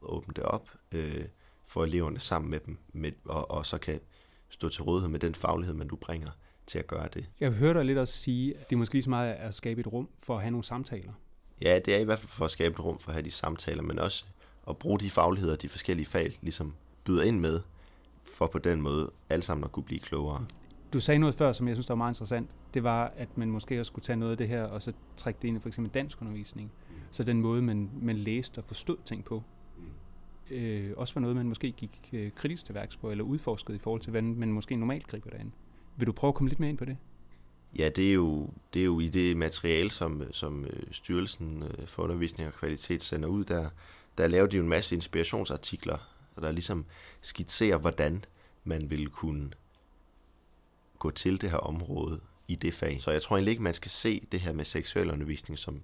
åbne 0.00 0.34
det 0.34 0.44
op 0.44 0.70
øh, 0.92 1.24
for 1.66 1.84
eleverne 1.84 2.20
sammen 2.20 2.50
med 2.50 2.60
dem, 2.60 2.78
med, 2.92 3.12
og, 3.24 3.50
og 3.50 3.66
så 3.66 3.78
kan 3.78 4.00
stå 4.48 4.68
til 4.68 4.82
rådighed 4.82 5.08
med 5.08 5.20
den 5.20 5.34
faglighed, 5.34 5.74
man 5.74 5.88
du 5.88 5.96
bringer 5.96 6.30
til 6.70 6.78
at 6.78 6.86
gøre 6.86 7.08
det. 7.14 7.26
Jeg 7.40 7.50
hører 7.50 7.72
dig 7.72 7.84
lidt 7.84 7.98
også 7.98 8.14
sige, 8.14 8.58
at 8.58 8.70
det 8.70 8.76
er 8.76 8.78
måske 8.78 8.94
lige 8.94 9.02
så 9.02 9.10
meget 9.10 9.32
at 9.32 9.54
skabe 9.54 9.80
et 9.80 9.86
rum 9.86 10.08
for 10.22 10.34
at 10.36 10.40
have 10.42 10.50
nogle 10.50 10.64
samtaler. 10.64 11.12
Ja, 11.62 11.78
det 11.84 11.94
er 11.94 11.98
i 11.98 12.04
hvert 12.04 12.18
fald 12.18 12.28
for 12.28 12.44
at 12.44 12.50
skabe 12.50 12.72
et 12.72 12.80
rum 12.80 12.98
for 12.98 13.08
at 13.08 13.14
have 13.14 13.24
de 13.24 13.30
samtaler, 13.30 13.82
men 13.82 13.98
også 13.98 14.24
at 14.68 14.76
bruge 14.76 15.00
de 15.00 15.10
fagligheder, 15.10 15.56
de 15.56 15.68
forskellige 15.68 16.06
fag 16.06 16.38
ligesom 16.42 16.74
byder 17.04 17.22
ind 17.22 17.40
med, 17.40 17.60
for 18.24 18.46
på 18.46 18.58
den 18.58 18.80
måde 18.80 19.10
alle 19.30 19.42
sammen 19.42 19.64
at 19.64 19.72
kunne 19.72 19.82
blive 19.84 20.00
klogere. 20.00 20.46
Du 20.92 21.00
sagde 21.00 21.18
noget 21.18 21.34
før, 21.34 21.52
som 21.52 21.68
jeg 21.68 21.76
synes 21.76 21.88
var 21.88 21.94
meget 21.94 22.10
interessant. 22.10 22.50
Det 22.74 22.82
var, 22.82 23.12
at 23.16 23.38
man 23.38 23.50
måske 23.50 23.80
også 23.80 23.90
skulle 23.90 24.04
tage 24.04 24.16
noget 24.16 24.32
af 24.32 24.38
det 24.38 24.48
her, 24.48 24.62
og 24.62 24.82
så 24.82 24.92
trække 25.16 25.38
det 25.42 25.48
ind 25.48 25.56
i 25.56 25.60
for 25.60 25.68
eksempel 25.68 25.94
dansk 25.94 26.20
undervisning. 26.20 26.72
Så 27.10 27.24
den 27.24 27.40
måde, 27.40 27.62
man, 27.62 27.90
man 28.02 28.16
læste 28.16 28.58
og 28.58 28.64
forstod 28.64 28.96
ting 29.04 29.24
på. 29.24 29.42
øh, 30.50 30.90
også 30.96 31.14
var 31.14 31.20
noget, 31.20 31.36
man 31.36 31.46
måske 31.48 31.72
gik 31.72 32.10
øh, 32.12 32.30
kritisk 32.32 32.66
til 32.66 32.74
værks 32.74 32.96
på, 32.96 33.10
eller 33.10 33.24
udforskede 33.24 33.76
i 33.76 33.78
forhold 33.78 34.00
til, 34.00 34.10
hvordan 34.10 34.34
man 34.34 34.52
måske 34.52 34.76
normalt 34.76 35.06
griber 35.06 35.30
det 35.30 35.38
an. 35.38 35.52
Vil 36.00 36.06
du 36.06 36.12
prøve 36.12 36.28
at 36.28 36.34
komme 36.34 36.48
lidt 36.48 36.60
mere 36.60 36.70
ind 36.70 36.78
på 36.78 36.84
det? 36.84 36.96
Ja, 37.78 37.88
det 37.88 38.08
er 38.08 38.12
jo, 38.12 38.50
det 38.74 38.80
er 38.80 38.84
jo 38.84 39.00
i 39.00 39.08
det 39.08 39.36
materiale, 39.36 39.90
som, 39.90 40.22
som 40.32 40.64
øh, 40.64 40.82
Styrelsen 40.92 41.62
øh, 41.62 41.86
for 41.86 42.02
Undervisning 42.02 42.48
og 42.48 42.54
Kvalitet 42.54 43.02
sender 43.02 43.28
ud, 43.28 43.44
der, 43.44 43.70
der 44.18 44.26
laver 44.26 44.46
de 44.46 44.56
jo 44.56 44.62
en 44.62 44.68
masse 44.68 44.94
inspirationsartikler, 44.94 45.98
der 46.40 46.52
ligesom 46.52 46.84
skitserer, 47.20 47.78
hvordan 47.78 48.24
man 48.64 48.90
vil 48.90 49.08
kunne 49.08 49.50
gå 50.98 51.10
til 51.10 51.40
det 51.40 51.50
her 51.50 51.58
område 51.58 52.20
i 52.48 52.54
det 52.54 52.74
fag. 52.74 53.00
Så 53.00 53.10
jeg 53.10 53.22
tror 53.22 53.36
egentlig 53.36 53.50
ikke, 53.50 53.62
man 53.62 53.74
skal 53.74 53.90
se 53.90 54.26
det 54.32 54.40
her 54.40 54.52
med 54.52 54.64
seksuel 54.64 55.10
undervisning 55.10 55.58
som 55.58 55.80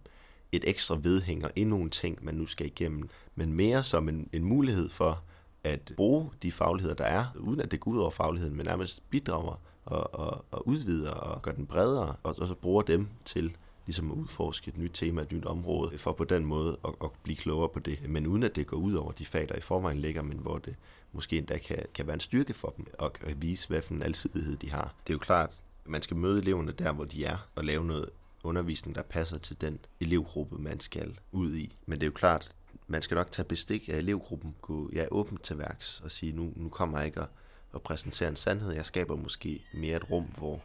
et 0.52 0.68
ekstra 0.68 0.98
vedhænger, 1.02 1.48
endnu 1.56 1.80
en 1.80 1.90
ting, 1.90 2.24
man 2.24 2.34
nu 2.34 2.46
skal 2.46 2.66
igennem, 2.66 3.08
men 3.34 3.52
mere 3.52 3.84
som 3.84 4.08
en, 4.08 4.28
en 4.32 4.44
mulighed 4.44 4.88
for 4.88 5.22
at 5.64 5.92
bruge 5.96 6.30
de 6.42 6.52
fagligheder, 6.52 6.94
der 6.94 7.04
er, 7.04 7.24
uden 7.38 7.60
at 7.60 7.70
det 7.70 7.80
går 7.80 7.90
ud 7.90 7.98
over 7.98 8.10
fagligheden, 8.10 8.56
men 8.56 8.66
nærmest 8.66 9.10
bidrager 9.10 9.60
og, 9.86 10.14
og, 10.14 10.44
og 10.50 10.68
udvider 10.68 11.10
og 11.10 11.42
gør 11.42 11.52
den 11.52 11.66
bredere, 11.66 12.16
og, 12.22 12.34
og 12.38 12.48
så 12.48 12.54
bruger 12.54 12.82
dem 12.82 13.08
til 13.24 13.56
ligesom 13.86 14.10
at 14.10 14.16
udforske 14.16 14.68
et 14.68 14.78
nyt 14.78 14.90
tema, 14.94 15.22
et 15.22 15.32
nyt 15.32 15.44
område, 15.44 15.98
for 15.98 16.12
på 16.12 16.24
den 16.24 16.44
måde 16.44 16.78
at, 16.84 16.94
at 17.04 17.10
blive 17.22 17.36
klogere 17.36 17.68
på 17.68 17.78
det, 17.78 18.08
men 18.08 18.26
uden 18.26 18.42
at 18.42 18.56
det 18.56 18.66
går 18.66 18.76
ud 18.76 18.94
over 18.94 19.12
de 19.12 19.26
fag, 19.26 19.48
der 19.48 19.54
i 19.54 19.60
forvejen 19.60 19.98
ligger, 19.98 20.22
men 20.22 20.38
hvor 20.38 20.58
det 20.58 20.76
måske 21.12 21.38
endda 21.38 21.58
kan, 21.58 21.82
kan 21.94 22.06
være 22.06 22.14
en 22.14 22.20
styrke 22.20 22.54
for 22.54 22.74
dem, 22.76 22.86
og 22.98 23.12
kan 23.12 23.42
vise, 23.42 23.68
hvad 23.68 23.82
for 23.82 23.94
en 23.94 24.02
alsidighed 24.02 24.56
de 24.56 24.70
har. 24.70 24.94
Det 25.06 25.12
er 25.12 25.14
jo 25.14 25.18
klart, 25.18 25.50
at 25.84 25.90
man 25.90 26.02
skal 26.02 26.16
møde 26.16 26.40
eleverne 26.40 26.72
der, 26.72 26.92
hvor 26.92 27.04
de 27.04 27.24
er, 27.24 27.36
og 27.54 27.64
lave 27.64 27.84
noget 27.84 28.10
undervisning, 28.42 28.94
der 28.94 29.02
passer 29.02 29.38
til 29.38 29.60
den 29.60 29.78
elevgruppe, 30.00 30.58
man 30.58 30.80
skal 30.80 31.18
ud 31.32 31.54
i. 31.54 31.74
Men 31.86 32.00
det 32.00 32.02
er 32.06 32.08
jo 32.08 32.12
klart, 32.12 32.54
man 32.86 33.02
skal 33.02 33.14
nok 33.14 33.30
tage 33.30 33.46
bestik 33.46 33.88
af 33.88 33.96
elevgruppen, 33.96 34.54
gå 34.60 34.90
ja, 34.92 35.06
åbent 35.10 35.42
til 35.42 35.58
værks 35.58 36.00
og 36.04 36.10
sige, 36.10 36.32
nu, 36.32 36.52
nu 36.56 36.68
kommer 36.68 36.98
jeg 36.98 37.06
ikke 37.06 37.20
og 37.20 37.28
at 37.76 37.82
præsentere 37.82 38.28
en 38.28 38.36
sandhed. 38.36 38.72
Jeg 38.72 38.86
skaber 38.86 39.16
måske 39.16 39.64
mere 39.74 39.96
et 39.96 40.10
rum, 40.10 40.24
hvor 40.24 40.60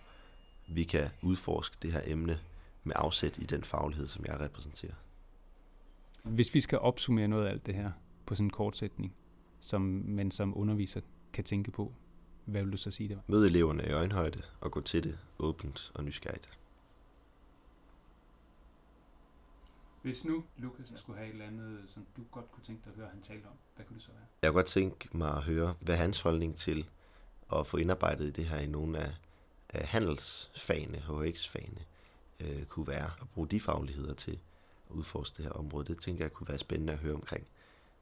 vi 0.67 0.83
kan 0.83 1.09
udforske 1.21 1.77
det 1.81 1.91
her 1.91 2.01
emne 2.05 2.39
med 2.83 2.93
afsæt 2.95 3.37
i 3.37 3.45
den 3.45 3.63
faglighed, 3.63 4.07
som 4.07 4.25
jeg 4.25 4.39
repræsenterer. 4.39 4.93
Hvis 6.23 6.53
vi 6.53 6.61
skal 6.61 6.79
opsummere 6.79 7.27
noget 7.27 7.45
af 7.45 7.51
alt 7.51 7.65
det 7.65 7.75
her 7.75 7.91
på 8.25 8.35
sådan 8.35 8.45
en 8.45 8.49
kort 8.49 8.77
sætning, 8.77 9.15
som 9.59 9.81
man 10.05 10.31
som 10.31 10.57
underviser 10.57 11.01
kan 11.33 11.43
tænke 11.43 11.71
på, 11.71 11.93
hvad 12.45 12.63
vil 12.63 12.71
du 12.71 12.77
så 12.77 12.91
sige 12.91 13.09
det 13.09 13.17
var? 13.17 13.23
Mød 13.27 13.45
eleverne 13.45 13.83
i 13.83 13.91
øjenhøjde 13.91 14.41
og 14.61 14.71
gå 14.71 14.81
til 14.81 15.03
det 15.03 15.19
åbent 15.39 15.91
og 15.93 16.03
nysgerrigt. 16.03 16.49
Hvis 20.01 20.25
nu 20.25 20.43
Lukas 20.57 20.93
skulle 20.95 21.17
have 21.17 21.27
et 21.29 21.33
eller 21.33 21.45
andet, 21.45 21.79
som 21.87 22.05
du 22.17 22.21
godt 22.31 22.51
kunne 22.51 22.63
tænke 22.63 22.81
dig 22.85 22.91
at 22.91 22.95
høre, 22.95 23.09
han 23.09 23.21
talte 23.21 23.45
om, 23.45 23.53
hvad 23.75 23.85
kunne 23.85 23.95
det 23.95 24.03
så 24.03 24.11
være? 24.11 24.25
Jeg 24.41 24.49
kunne 24.49 24.57
godt 24.57 24.65
tænke 24.65 25.17
mig 25.17 25.35
at 25.35 25.43
høre, 25.43 25.75
hvad 25.81 25.97
hans 25.97 26.21
holdning 26.21 26.55
til 26.55 26.89
at 27.59 27.67
få 27.67 27.77
indarbejdet 27.77 28.25
i 28.27 28.31
det 28.31 28.45
her 28.45 28.59
i 28.59 28.67
nogle 28.67 28.99
af, 28.99 29.11
af 29.69 29.87
handelsfagene, 29.87 30.97
HX-fagene, 30.97 31.81
øh, 32.39 32.65
kunne 32.65 32.87
være 32.87 33.11
at 33.21 33.29
bruge 33.33 33.47
de 33.47 33.59
fagligheder 33.59 34.13
til 34.13 34.39
at 34.89 34.95
udforske 34.95 35.37
det 35.37 35.45
her 35.45 35.51
område. 35.51 35.85
Det 35.85 36.01
tænker 36.01 36.23
jeg 36.23 36.33
kunne 36.33 36.49
være 36.49 36.59
spændende 36.59 36.93
at 36.93 36.99
høre 36.99 37.13
omkring, 37.13 37.47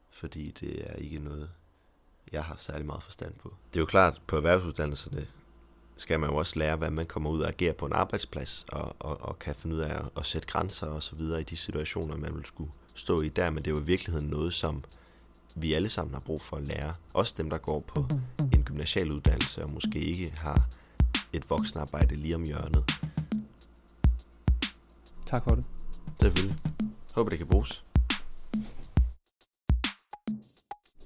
fordi 0.10 0.51
det 0.51 0.89
er 0.89 0.94
ikke 0.94 1.20
noget, 1.20 1.50
jeg 2.32 2.44
har 2.44 2.56
særlig 2.58 2.86
meget 2.86 3.03
forstand 3.03 3.34
på. 3.34 3.56
Det 3.74 3.79
er 3.79 3.82
jo 3.82 3.86
klart, 3.86 4.22
på 4.27 4.36
erhvervsuddannelserne 4.36 5.27
skal 5.96 6.20
man 6.20 6.29
jo 6.29 6.36
også 6.36 6.60
lære, 6.60 6.75
hvad 6.75 6.91
man 6.91 7.06
kommer 7.06 7.29
ud 7.29 7.41
og 7.41 7.48
agerer 7.48 7.74
på 7.74 7.86
en 7.86 7.94
arbejdsplads, 7.94 8.65
og, 8.70 8.96
og, 9.00 9.22
og 9.22 9.39
kan 9.39 9.56
finde 9.56 9.75
ud 9.75 9.82
af 9.82 9.96
at, 9.96 10.10
at 10.18 10.25
sætte 10.25 10.48
grænser 10.48 10.88
og 10.88 11.03
så 11.03 11.15
videre 11.15 11.41
i 11.41 11.44
de 11.44 11.58
situationer, 11.58 12.18
man 12.18 12.36
vil 12.36 12.46
skulle 12.46 12.72
stå 12.96 13.22
i 13.22 13.29
der, 13.29 13.50
men 13.50 13.63
det 13.63 13.72
er 13.72 13.75
jo 13.75 13.82
i 13.82 13.86
virkeligheden 13.86 14.29
noget, 14.29 14.53
som 14.53 14.84
vi 15.56 15.74
alle 15.74 15.89
sammen 15.89 16.13
har 16.13 16.22
brug 16.22 16.41
for 16.41 16.58
at 16.58 16.68
lære. 16.68 16.94
Også 17.13 17.36
dem, 17.38 17.50
der 17.50 17.58
går 17.58 17.79
på 17.79 18.06
en 18.53 18.63
gymnasial 18.63 19.12
uddannelse 19.12 19.63
og 19.63 19.72
måske 19.72 20.00
ikke 20.00 20.34
har 20.38 20.68
et 21.34 21.50
voksenarbejde 21.50 22.15
lige 22.15 22.36
om 22.36 22.44
hjørnet. 22.44 22.84
Tak 25.25 25.44
for 25.44 25.56
det. 25.56 25.65
Selvfølgelig. 26.22 26.58
Håber, 27.15 27.29
det 27.29 27.38
kan 27.38 27.48
bruges. 27.48 27.84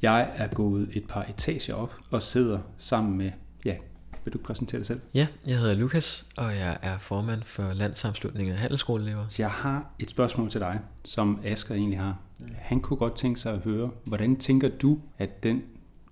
Jeg 0.02 0.34
er 0.36 0.48
gået 0.48 0.90
et 0.94 1.08
par 1.08 1.24
etager 1.24 1.74
op 1.74 1.94
og 2.12 2.22
sidder 2.22 2.60
sammen 2.78 3.18
med, 3.18 3.32
ja, 3.66 3.78
vil 4.26 4.34
du 4.34 4.38
præsentere 4.38 4.80
dig 4.80 4.88
selv? 4.88 5.00
Ja, 5.14 5.28
jeg 5.48 5.58
hedder 5.58 5.76
Lukas, 5.76 6.26
og 6.38 6.56
jeg 6.56 6.78
er 6.82 6.98
formand 7.00 7.44
for 7.44 7.74
Landssamslutningen 7.74 8.54
af 8.54 8.60
Handelsskoleelever. 8.60 9.26
Jeg 9.40 9.52
har 9.52 9.86
et 10.00 10.10
spørgsmål 10.10 10.50
til 10.50 10.60
dig, 10.60 10.80
som 11.06 11.40
Asger 11.46 11.76
egentlig 11.76 12.00
har. 12.00 12.18
Han 12.56 12.80
kunne 12.80 12.98
godt 12.98 13.16
tænke 13.16 13.40
sig 13.40 13.54
at 13.54 13.60
høre, 13.60 13.90
hvordan 14.04 14.36
tænker 14.36 14.70
du, 14.70 15.00
at 15.18 15.44
den 15.44 15.64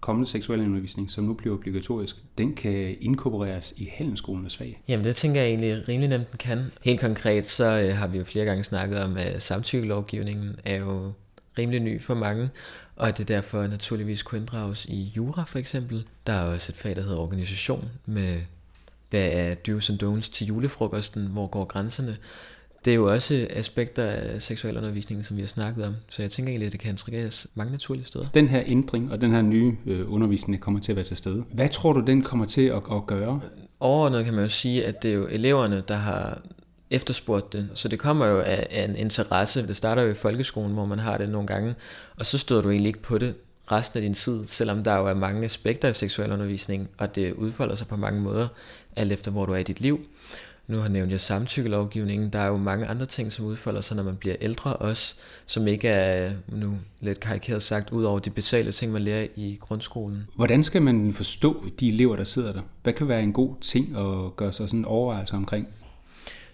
kommende 0.01 0.29
seksuelle 0.29 0.65
undervisning, 0.65 1.11
som 1.11 1.23
nu 1.23 1.33
bliver 1.33 1.55
obligatorisk, 1.55 2.15
den 2.37 2.53
kan 2.55 2.97
inkorporeres 3.01 3.73
i 3.77 3.89
handelsskolenes 3.93 4.57
fag? 4.57 4.83
Jamen 4.87 5.05
det 5.05 5.15
tænker 5.15 5.41
jeg 5.41 5.49
egentlig 5.49 5.87
rimelig 5.87 6.09
nemt, 6.09 6.31
den 6.31 6.37
kan. 6.37 6.71
Helt 6.81 6.99
konkret, 6.99 7.45
så 7.45 7.65
øh, 7.65 7.97
har 7.97 8.07
vi 8.07 8.17
jo 8.17 8.23
flere 8.23 8.45
gange 8.45 8.63
snakket 8.63 8.99
om, 8.99 9.17
at 9.17 9.41
samtykkelovgivningen 9.41 10.55
er 10.65 10.75
jo 10.75 11.11
rimelig 11.57 11.79
ny 11.79 12.01
for 12.01 12.13
mange, 12.13 12.49
og 12.95 13.07
at 13.07 13.17
det 13.17 13.27
derfor 13.27 13.67
naturligvis 13.67 14.23
kunne 14.23 14.39
inddrages 14.39 14.85
i 14.85 15.13
jura 15.17 15.43
for 15.43 15.59
eksempel. 15.59 16.05
Der 16.27 16.33
er 16.33 16.53
også 16.53 16.71
et 16.71 16.75
fag, 16.75 16.95
der 16.95 17.01
hedder 17.01 17.17
organisation 17.17 17.89
med 18.05 18.41
hvad 19.09 19.29
er 19.31 19.55
do's 19.67 19.91
and 19.91 20.03
don'ts 20.03 20.31
til 20.31 20.47
julefrokosten, 20.47 21.27
hvor 21.27 21.47
går 21.47 21.65
grænserne. 21.65 22.17
Det 22.85 22.91
er 22.91 22.95
jo 22.95 23.13
også 23.13 23.47
aspekter 23.49 24.03
af 24.03 24.41
seksualundervisningen, 24.41 25.23
som 25.23 25.37
vi 25.37 25.41
har 25.41 25.47
snakket 25.47 25.85
om, 25.85 25.95
så 26.09 26.21
jeg 26.21 26.31
tænker 26.31 26.49
egentlig, 26.49 26.65
at 26.65 26.71
det 26.71 26.79
kan 26.79 26.89
integreres 26.89 27.47
mange 27.55 27.71
naturlige 27.71 28.05
steder. 28.05 28.25
Den 28.33 28.47
her 28.47 28.63
ændring 28.65 29.11
og 29.11 29.21
den 29.21 29.31
her 29.31 29.41
nye 29.41 29.75
øh, 29.85 30.13
undervisning 30.13 30.57
der 30.57 30.63
kommer 30.63 30.79
til 30.79 30.91
at 30.91 30.95
være 30.95 31.05
til 31.05 31.17
stede. 31.17 31.43
Hvad 31.53 31.69
tror 31.69 31.93
du, 31.93 31.99
den 31.99 32.21
kommer 32.21 32.45
til 32.45 32.61
at, 32.61 32.83
at 32.91 33.05
gøre? 33.07 33.41
Overordnet 33.79 34.25
kan 34.25 34.33
man 34.33 34.43
jo 34.43 34.49
sige, 34.49 34.85
at 34.85 35.03
det 35.03 35.11
er 35.11 35.15
jo 35.15 35.27
eleverne, 35.27 35.83
der 35.87 35.95
har 35.95 36.41
efterspurgt 36.91 37.53
det. 37.53 37.69
Så 37.73 37.87
det 37.87 37.99
kommer 37.99 38.25
jo 38.25 38.39
af, 38.39 38.67
af 38.71 38.83
en 38.83 38.95
interesse. 38.95 39.67
Det 39.67 39.75
starter 39.75 40.01
jo 40.01 40.09
i 40.09 40.13
folkeskolen, 40.13 40.73
hvor 40.73 40.85
man 40.85 40.99
har 40.99 41.17
det 41.17 41.29
nogle 41.29 41.47
gange, 41.47 41.75
og 42.19 42.25
så 42.25 42.37
støder 42.37 42.61
du 42.61 42.69
egentlig 42.69 42.87
ikke 42.87 43.01
på 43.01 43.17
det 43.17 43.35
resten 43.71 43.97
af 43.97 44.01
din 44.01 44.13
tid, 44.13 44.45
selvom 44.45 44.83
der 44.83 44.97
jo 44.97 45.07
er 45.07 45.15
mange 45.15 45.45
aspekter 45.45 45.87
af 45.87 45.95
seksualundervisning, 45.95 46.89
og 46.97 47.15
det 47.15 47.33
udfolder 47.33 47.75
sig 47.75 47.87
på 47.87 47.95
mange 47.95 48.21
måder, 48.21 48.47
alt 48.95 49.11
efter 49.11 49.31
hvor 49.31 49.45
du 49.45 49.53
er 49.53 49.57
i 49.57 49.63
dit 49.63 49.81
liv. 49.81 49.99
Nu 50.67 50.77
har 50.77 50.83
jeg 50.83 50.91
nævnt 50.91 51.11
jeg 51.11 51.19
samtykkelovgivningen. 51.19 52.29
Der 52.29 52.39
er 52.39 52.47
jo 52.47 52.57
mange 52.57 52.85
andre 52.85 53.05
ting, 53.05 53.31
som 53.31 53.45
udfolder 53.45 53.81
sig, 53.81 53.97
når 53.97 54.03
man 54.03 54.15
bliver 54.15 54.35
ældre 54.41 54.73
også, 54.73 55.15
som 55.45 55.67
ikke 55.67 55.87
er, 55.87 56.31
nu 56.47 56.73
lidt 57.01 57.19
karikeret 57.19 57.61
sagt, 57.61 57.91
ud 57.91 58.03
over 58.03 58.19
de 58.19 58.29
basale 58.29 58.71
ting, 58.71 58.91
man 58.91 59.01
lærer 59.01 59.27
i 59.35 59.57
grundskolen. 59.61 60.27
Hvordan 60.35 60.63
skal 60.63 60.81
man 60.81 61.13
forstå 61.13 61.65
de 61.79 61.89
elever, 61.89 62.15
der 62.15 62.23
sidder 62.23 62.53
der? 62.53 62.61
Hvad 62.83 62.93
kan 62.93 63.07
være 63.07 63.23
en 63.23 63.33
god 63.33 63.55
ting 63.61 63.97
at 63.97 64.35
gøre 64.35 64.53
sig 64.53 64.69
sådan 64.69 64.79
en 64.79 64.85
overvejelse 64.85 65.33
omkring? 65.33 65.67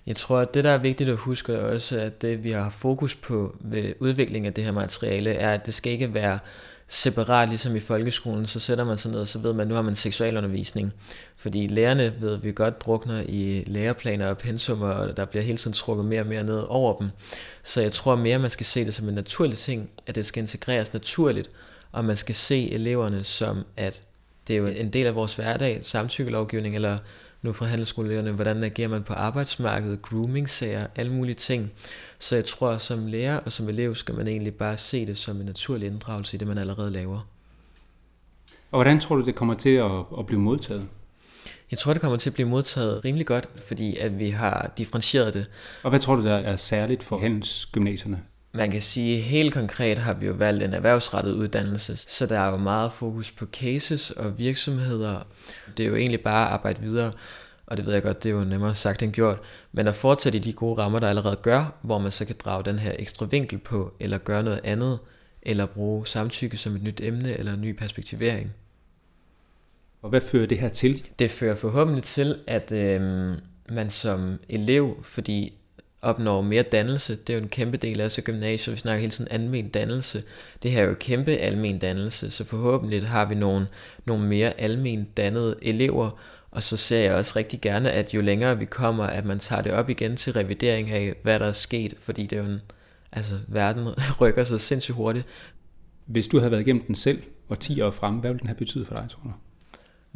Jeg 0.08 0.16
tror, 0.16 0.40
at 0.40 0.54
det, 0.54 0.64
der 0.64 0.70
er 0.70 0.78
vigtigt 0.78 1.10
at 1.10 1.18
huske 1.18 1.54
er 1.54 1.74
også, 1.74 2.00
at 2.00 2.22
det, 2.22 2.44
vi 2.44 2.52
har 2.52 2.70
fokus 2.70 3.16
på 3.16 3.56
ved 3.60 3.94
udvikling 4.00 4.48
af 4.48 4.54
det 4.54 4.64
her 4.64 4.72
materiale, 4.72 5.34
er, 5.34 5.54
at 5.54 5.66
det 5.66 5.74
skal 5.74 5.92
ikke 5.92 6.14
være 6.14 6.40
separat, 6.88 7.50
ligesom 7.50 7.76
i 7.76 7.80
folkeskolen, 7.80 8.48
så 8.48 8.60
sætter 8.60 8.84
man 8.84 8.98
sig 8.98 9.12
ned, 9.12 9.20
og 9.20 9.28
så 9.28 9.40
ved 9.40 9.54
man, 9.54 9.62
at 9.62 9.68
nu 9.68 9.76
har 9.76 9.82
man 9.82 9.96
seksualundervisning. 9.96 10.94
Fordi 11.36 11.68
lærerne, 11.68 12.14
ved 12.20 12.38
vi 12.38 12.52
godt, 12.52 12.82
drukner 12.82 13.24
i 13.28 13.64
læreplaner 13.68 14.28
og 14.28 14.38
pensummer, 14.38 14.88
og 14.88 15.18
der 15.18 15.26
bliver 15.26 15.44
hele 15.44 15.58
tiden 15.58 15.74
trukket 15.74 16.06
mere 16.06 16.22
og 16.22 16.28
mere 16.28 16.44
ned 16.44 16.64
over 16.68 16.98
dem. 16.98 17.10
Så 17.64 17.82
jeg 17.82 17.92
tror 17.92 18.16
mere, 18.16 18.40
man 18.40 18.50
skal 18.50 18.66
se 18.66 18.86
det 18.86 18.94
som 18.94 19.10
en 19.10 19.16
naturlig 19.16 19.58
ting, 19.58 19.90
at 20.08 20.16
det 20.16 20.26
skal 20.26 20.42
integreres 20.42 20.94
naturligt, 20.94 21.50
og 21.92 22.06
man 22.06 22.16
skal 22.16 22.36
se 22.36 22.72
eleverne 22.72 23.24
som, 23.24 23.64
at 23.78 24.04
det 24.48 24.54
er 24.54 24.58
jo 24.58 24.66
en 24.66 24.90
del 24.90 25.06
af 25.06 25.16
vores 25.16 25.36
hverdag, 25.36 25.80
samtykkelovgivning, 25.82 26.76
eller 26.76 26.98
nu 27.42 27.54
fra 27.54 27.66
handelsskolelærerne, 27.66 28.32
hvordan 28.32 28.64
agerer 28.64 28.88
man 28.88 29.04
på 29.04 29.14
arbejdsmarkedet, 29.14 30.02
grooming-sager, 30.02 30.88
alle 30.96 31.14
mulige 31.14 31.36
ting. 31.36 31.72
Så 32.20 32.36
jeg 32.36 32.46
tror, 32.46 32.78
som 32.78 33.08
lærer 33.08 33.40
og 33.40 33.52
som 33.52 33.70
elev 33.70 33.96
skal 33.96 34.16
man 34.16 34.28
egentlig 34.28 34.54
bare 34.56 34.78
se 34.78 35.06
det 35.06 35.18
som 35.18 35.40
en 35.40 35.46
naturlig 35.46 35.88
inddragelse 35.88 36.36
i 36.36 36.38
det, 36.38 36.48
man 36.48 36.58
allerede 36.58 36.92
laver. 36.92 37.28
Og 38.72 38.78
hvordan 38.78 39.00
tror 39.00 39.16
du, 39.16 39.22
det 39.22 39.36
kommer 39.36 39.54
til 39.54 39.70
at, 39.70 39.92
at 40.20 40.26
blive 40.26 40.42
modtaget? 40.42 40.88
Jeg 41.72 41.80
tror, 41.80 41.94
det 41.94 42.02
kommer 42.02 42.18
til 42.18 42.30
at 42.30 42.34
blive 42.34 42.50
modtaget 42.50 43.06
rimelig 43.06 43.28
godt, 43.28 43.50
fordi 43.68 43.98
at 43.98 44.20
vi 44.20 44.30
har 44.30 44.72
differentieret 44.78 45.34
det. 45.34 45.46
Og 45.84 45.90
hvad 45.90 46.00
tror 46.00 46.16
du, 46.16 46.24
der 46.24 46.36
er 46.36 46.56
særligt 46.56 47.04
for 47.04 47.20
handelsgymnasierne? 47.20 48.20
Man 48.58 48.72
kan 48.72 48.82
sige, 48.82 49.22
helt 49.22 49.54
konkret 49.54 49.98
har 49.98 50.14
vi 50.14 50.26
jo 50.26 50.34
valgt 50.34 50.64
en 50.64 50.74
erhvervsrettet 50.74 51.34
uddannelse, 51.34 51.96
så 51.96 52.26
der 52.26 52.40
er 52.40 52.50
jo 52.50 52.58
meget 52.58 52.92
fokus 52.92 53.32
på 53.32 53.46
cases 53.46 54.12
og 54.12 54.38
virksomheder. 54.38 55.28
Det 55.78 55.84
er 55.84 55.88
jo 55.88 55.96
egentlig 55.96 56.22
bare 56.22 56.48
at 56.48 56.54
arbejde 56.54 56.82
videre, 56.82 57.12
og 57.66 57.78
det 57.78 57.86
ved 57.86 57.94
jeg 57.94 58.04
godt, 58.04 58.24
det 58.24 58.30
er 58.30 58.34
jo 58.34 58.44
nemmere 58.44 58.76
sagt 58.76 59.04
end 59.04 59.14
gjort, 59.14 59.40
men 59.72 59.88
at 59.88 59.96
fortsætte 59.96 60.38
i 60.38 60.42
de 60.42 60.54
gode 60.54 60.82
rammer, 60.82 61.00
der 61.00 61.10
allerede 61.10 61.36
gør, 61.36 61.78
hvor 61.82 61.98
man 61.98 62.12
så 62.12 62.26
kan 62.26 62.36
drage 62.46 62.64
den 62.64 62.80
her 62.80 62.94
ekstra 63.00 63.26
vinkel 63.26 63.58
på, 63.58 63.94
eller 64.00 64.18
gøre 64.18 64.44
noget 64.44 64.62
andet, 64.64 65.00
eller 65.42 65.66
bruge 65.66 66.08
samtykke 66.08 66.58
som 66.58 66.76
et 66.76 66.84
nyt 66.84 67.02
emne, 67.02 67.38
eller 67.38 67.54
en 67.54 67.62
ny 67.62 67.72
perspektivering. 67.72 68.54
Og 70.02 70.10
hvad 70.10 70.22
fører 70.22 70.46
det 70.46 70.60
her 70.60 70.70
til? 70.70 71.08
Det 71.20 71.32
fører 71.32 71.56
forhåbentlig 71.56 72.04
til, 72.04 72.40
at 72.48 72.72
øh, 72.72 73.32
man 73.70 73.90
som 73.90 74.40
elev, 74.50 75.04
fordi 75.04 75.54
opnår 76.02 76.42
mere 76.42 76.64
dannelse. 76.64 77.16
Det 77.16 77.30
er 77.30 77.38
jo 77.38 77.44
en 77.44 77.50
kæmpe 77.50 77.78
del 77.78 78.02
af 78.02 78.12
så 78.12 78.22
gymnasiet. 78.22 78.74
Vi 78.74 78.80
snakker 78.80 79.00
hele 79.00 79.12
tiden 79.12 79.32
almen 79.32 79.70
dannelse. 79.70 80.24
Det 80.64 80.72
her 80.72 80.82
er 80.82 80.88
jo 80.88 80.96
kæmpe 81.00 81.32
almen 81.32 81.80
dannelse, 81.80 82.32
så 82.32 82.44
forhåbentlig 82.44 83.08
har 83.08 83.26
vi 83.26 83.36
nogle, 83.36 83.68
nogle 84.06 84.28
mere 84.28 84.60
almen 84.60 85.08
dannede 85.18 85.56
elever, 85.62 86.10
og 86.52 86.64
så 86.64 86.78
ser 86.78 87.00
jeg 87.00 87.16
også 87.16 87.34
rigtig 87.36 87.62
gerne, 87.62 87.92
at 87.92 88.14
jo 88.14 88.22
længere 88.22 88.58
vi 88.58 88.66
kommer, 88.66 89.04
at 89.04 89.26
man 89.26 89.40
tager 89.40 89.62
det 89.62 89.72
op 89.72 89.90
igen 89.90 90.16
til 90.16 90.34
revidering 90.34 90.92
af, 90.92 91.14
hvad 91.24 91.40
der 91.40 91.46
er 91.46 91.52
sket, 91.52 91.94
fordi 92.00 92.26
det 92.26 92.38
er 92.38 92.44
jo 92.44 92.50
en, 92.50 92.62
altså, 93.12 93.40
verden 93.48 93.88
rykker 94.22 94.44
sig 94.44 94.60
sindssygt 94.60 94.96
hurtigt. 94.96 95.28
Hvis 96.06 96.28
du 96.28 96.38
havde 96.40 96.52
været 96.52 96.62
igennem 96.62 96.84
den 96.86 96.96
selv, 96.96 97.24
og 97.50 97.60
10 97.60 97.82
år 97.82 97.92
frem, 97.92 98.16
hvad 98.16 98.30
ville 98.30 98.40
den 98.40 98.48
have 98.48 98.58
betydet 98.58 98.88
for 98.88 98.96
dig, 98.96 99.10
tror 99.10 99.22
du? 99.24 99.32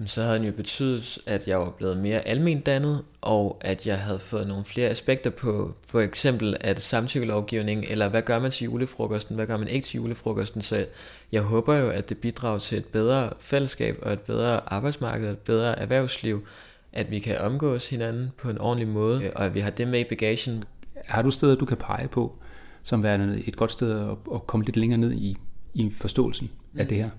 Så 0.05 0.23
havde 0.23 0.37
den 0.37 0.45
jo 0.45 0.51
betydet, 0.51 1.19
at 1.25 1.47
jeg 1.47 1.59
var 1.59 1.69
blevet 1.69 1.97
mere 1.97 2.27
almen 2.27 2.59
dannet, 2.59 3.03
og 3.21 3.57
at 3.61 3.87
jeg 3.87 3.99
havde 3.99 4.19
fået 4.19 4.47
nogle 4.47 4.65
flere 4.65 4.89
aspekter 4.89 5.29
på, 5.29 5.73
for 5.87 5.99
eksempel 6.01 6.57
at 6.59 6.81
samtykkelovgivning, 6.81 7.85
eller 7.85 8.07
hvad 8.09 8.21
gør 8.21 8.39
man 8.39 8.51
til 8.51 8.65
julefrokosten, 8.65 9.35
hvad 9.35 9.47
gør 9.47 9.57
man 9.57 9.67
ikke 9.67 9.85
til 9.85 9.97
julefrokosten, 9.97 10.61
så 10.61 10.85
jeg 11.31 11.41
håber 11.41 11.75
jo, 11.75 11.89
at 11.89 12.09
det 12.09 12.17
bidrager 12.17 12.57
til 12.57 12.77
et 12.77 12.85
bedre 12.85 13.29
fællesskab, 13.39 13.99
og 14.01 14.13
et 14.13 14.19
bedre 14.19 14.73
arbejdsmarked, 14.73 15.27
og 15.27 15.31
et 15.31 15.39
bedre 15.39 15.79
erhvervsliv, 15.79 16.45
at 16.93 17.11
vi 17.11 17.19
kan 17.19 17.37
omgås 17.37 17.89
hinanden 17.89 18.31
på 18.37 18.49
en 18.49 18.57
ordentlig 18.57 18.87
måde, 18.87 19.31
og 19.35 19.45
at 19.45 19.53
vi 19.53 19.59
har 19.59 19.69
det 19.69 19.87
med 19.87 19.99
i 19.99 20.03
bagagen. 20.03 20.63
Har 21.05 21.21
du 21.21 21.31
steder, 21.31 21.55
du 21.55 21.65
kan 21.65 21.77
pege 21.77 22.07
på, 22.07 22.35
som 22.83 23.03
værende 23.03 23.43
et 23.47 23.55
godt 23.55 23.71
sted 23.71 23.99
at, 23.99 24.17
at 24.33 24.47
komme 24.47 24.65
lidt 24.65 24.77
længere 24.77 24.99
ned 24.99 25.11
i, 25.11 25.37
i 25.73 25.91
forståelsen 25.97 26.49
af 26.77 26.83
mm. 26.83 26.89
det 26.89 26.97
her? 26.97 27.09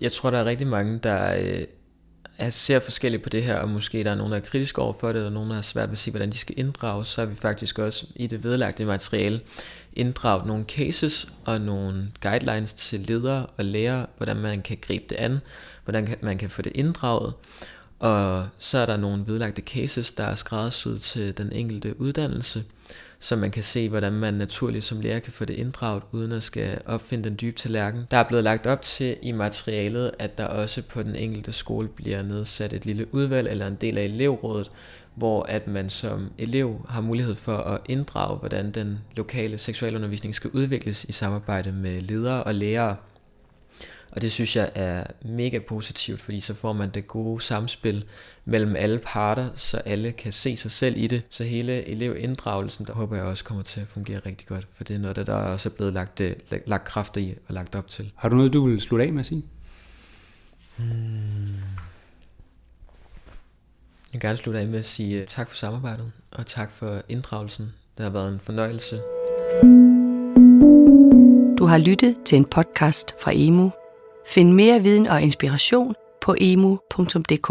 Jeg 0.00 0.12
tror, 0.12 0.30
der 0.30 0.38
er 0.38 0.44
rigtig 0.44 0.66
mange, 0.66 0.98
der 0.98 1.36
øh, 1.38 1.64
er, 2.38 2.50
ser 2.50 2.78
forskelligt 2.78 3.22
på 3.22 3.28
det 3.28 3.42
her, 3.42 3.54
og 3.54 3.68
måske 3.68 4.04
der 4.04 4.10
er 4.10 4.14
nogen, 4.14 4.32
der 4.32 4.38
er 4.38 4.42
kritiske 4.42 4.82
over 4.82 4.94
for 5.00 5.08
det, 5.08 5.16
eller 5.16 5.30
nogen, 5.30 5.48
der 5.48 5.54
har 5.54 5.62
svært 5.62 5.88
ved 5.88 5.92
at 5.92 5.98
se, 5.98 6.10
hvordan 6.10 6.30
de 6.30 6.38
skal 6.38 6.58
inddrages, 6.58 7.08
så 7.08 7.20
har 7.20 7.26
vi 7.26 7.34
faktisk 7.34 7.78
også 7.78 8.06
i 8.14 8.26
det 8.26 8.44
vedlagte 8.44 8.84
materiale 8.84 9.40
inddraget 9.92 10.46
nogle 10.46 10.64
cases 10.64 11.28
og 11.44 11.60
nogle 11.60 12.08
guidelines 12.22 12.74
til 12.74 13.00
ledere 13.00 13.46
og 13.46 13.64
lærere, 13.64 14.06
hvordan 14.16 14.36
man 14.36 14.62
kan 14.62 14.78
gribe 14.80 15.04
det 15.08 15.16
an, 15.16 15.38
hvordan 15.84 16.16
man 16.20 16.38
kan 16.38 16.50
få 16.50 16.62
det 16.62 16.72
inddraget. 16.74 17.34
Og 17.98 18.48
så 18.58 18.78
er 18.78 18.86
der 18.86 18.96
nogle 18.96 19.24
vedlagte 19.26 19.62
cases, 19.62 20.12
der 20.12 20.24
er 20.24 20.34
skræddersyet 20.34 21.02
til 21.02 21.38
den 21.38 21.52
enkelte 21.52 22.00
uddannelse, 22.00 22.64
så 23.18 23.36
man 23.36 23.50
kan 23.50 23.62
se, 23.62 23.88
hvordan 23.88 24.12
man 24.12 24.34
naturligt 24.34 24.84
som 24.84 25.00
lærer 25.00 25.18
kan 25.18 25.32
få 25.32 25.44
det 25.44 25.54
inddraget, 25.54 26.02
uden 26.12 26.32
at 26.32 26.42
skal 26.42 26.80
opfinde 26.86 27.24
den 27.28 27.38
dybe 27.40 27.56
tallerken. 27.56 28.06
Der 28.10 28.16
er 28.16 28.28
blevet 28.28 28.44
lagt 28.44 28.66
op 28.66 28.82
til 28.82 29.16
i 29.22 29.32
materialet, 29.32 30.10
at 30.18 30.38
der 30.38 30.44
også 30.44 30.82
på 30.82 31.02
den 31.02 31.16
enkelte 31.16 31.52
skole 31.52 31.88
bliver 31.88 32.22
nedsat 32.22 32.72
et 32.72 32.86
lille 32.86 33.14
udvalg 33.14 33.48
eller 33.48 33.66
en 33.66 33.74
del 33.74 33.98
af 33.98 34.04
elevrådet, 34.04 34.70
hvor 35.14 35.42
at 35.42 35.68
man 35.68 35.90
som 35.90 36.30
elev 36.38 36.86
har 36.88 37.00
mulighed 37.00 37.34
for 37.34 37.56
at 37.56 37.80
inddrage, 37.88 38.38
hvordan 38.38 38.70
den 38.70 38.98
lokale 39.16 39.58
seksualundervisning 39.58 40.34
skal 40.34 40.50
udvikles 40.50 41.04
i 41.04 41.12
samarbejde 41.12 41.72
med 41.72 41.98
ledere 41.98 42.44
og 42.44 42.54
lærere. 42.54 42.96
Og 44.16 44.22
det 44.22 44.32
synes 44.32 44.56
jeg 44.56 44.70
er 44.74 45.04
mega 45.24 45.58
positivt, 45.58 46.20
fordi 46.20 46.40
så 46.40 46.54
får 46.54 46.72
man 46.72 46.90
det 46.90 47.06
gode 47.06 47.40
samspil 47.40 48.04
mellem 48.44 48.76
alle 48.76 48.98
parter, 48.98 49.50
så 49.54 49.76
alle 49.76 50.12
kan 50.12 50.32
se 50.32 50.56
sig 50.56 50.70
selv 50.70 50.96
i 50.96 51.06
det. 51.06 51.24
Så 51.30 51.44
hele 51.44 51.88
elevinddragelsen, 51.88 52.86
der 52.86 52.92
håber 52.92 53.16
jeg 53.16 53.24
også 53.24 53.44
kommer 53.44 53.62
til 53.62 53.80
at 53.80 53.88
fungere 53.88 54.20
rigtig 54.26 54.48
godt, 54.48 54.68
for 54.74 54.84
det 54.84 54.96
er 54.96 55.00
noget, 55.00 55.16
der, 55.16 55.24
der 55.24 55.32
også 55.32 55.68
er 55.68 55.72
blevet 55.72 55.92
lagt, 55.92 56.20
øh, 56.20 56.36
lagt 56.66 56.84
kræfter 56.84 57.20
i 57.20 57.34
og 57.48 57.54
lagt 57.54 57.76
op 57.76 57.88
til. 57.88 58.12
Har 58.16 58.28
du 58.28 58.36
noget, 58.36 58.52
du 58.52 58.68
vil 58.68 58.80
slutte 58.80 59.04
af 59.04 59.12
med 59.12 59.20
at 59.20 59.26
sige? 59.26 59.42
Hmm. 60.76 60.86
Jeg 64.12 64.12
vil 64.12 64.20
gerne 64.20 64.36
slutte 64.36 64.60
af 64.60 64.66
med 64.66 64.78
at 64.78 64.84
sige 64.84 65.20
øh, 65.20 65.26
tak 65.26 65.48
for 65.48 65.56
samarbejdet, 65.56 66.12
og 66.30 66.46
tak 66.46 66.70
for 66.70 67.02
inddragelsen. 67.08 67.72
Det 67.96 68.04
har 68.04 68.10
været 68.10 68.32
en 68.32 68.40
fornøjelse. 68.40 68.96
Du 71.58 71.64
har 71.64 71.78
lyttet 71.78 72.16
til 72.26 72.36
en 72.36 72.44
podcast 72.44 73.14
fra 73.20 73.32
Emu. 73.34 73.70
Find 74.26 74.52
mere 74.52 74.82
viden 74.82 75.06
og 75.06 75.22
inspiration 75.22 75.94
på 76.20 76.34
emu.dk. 76.40 77.50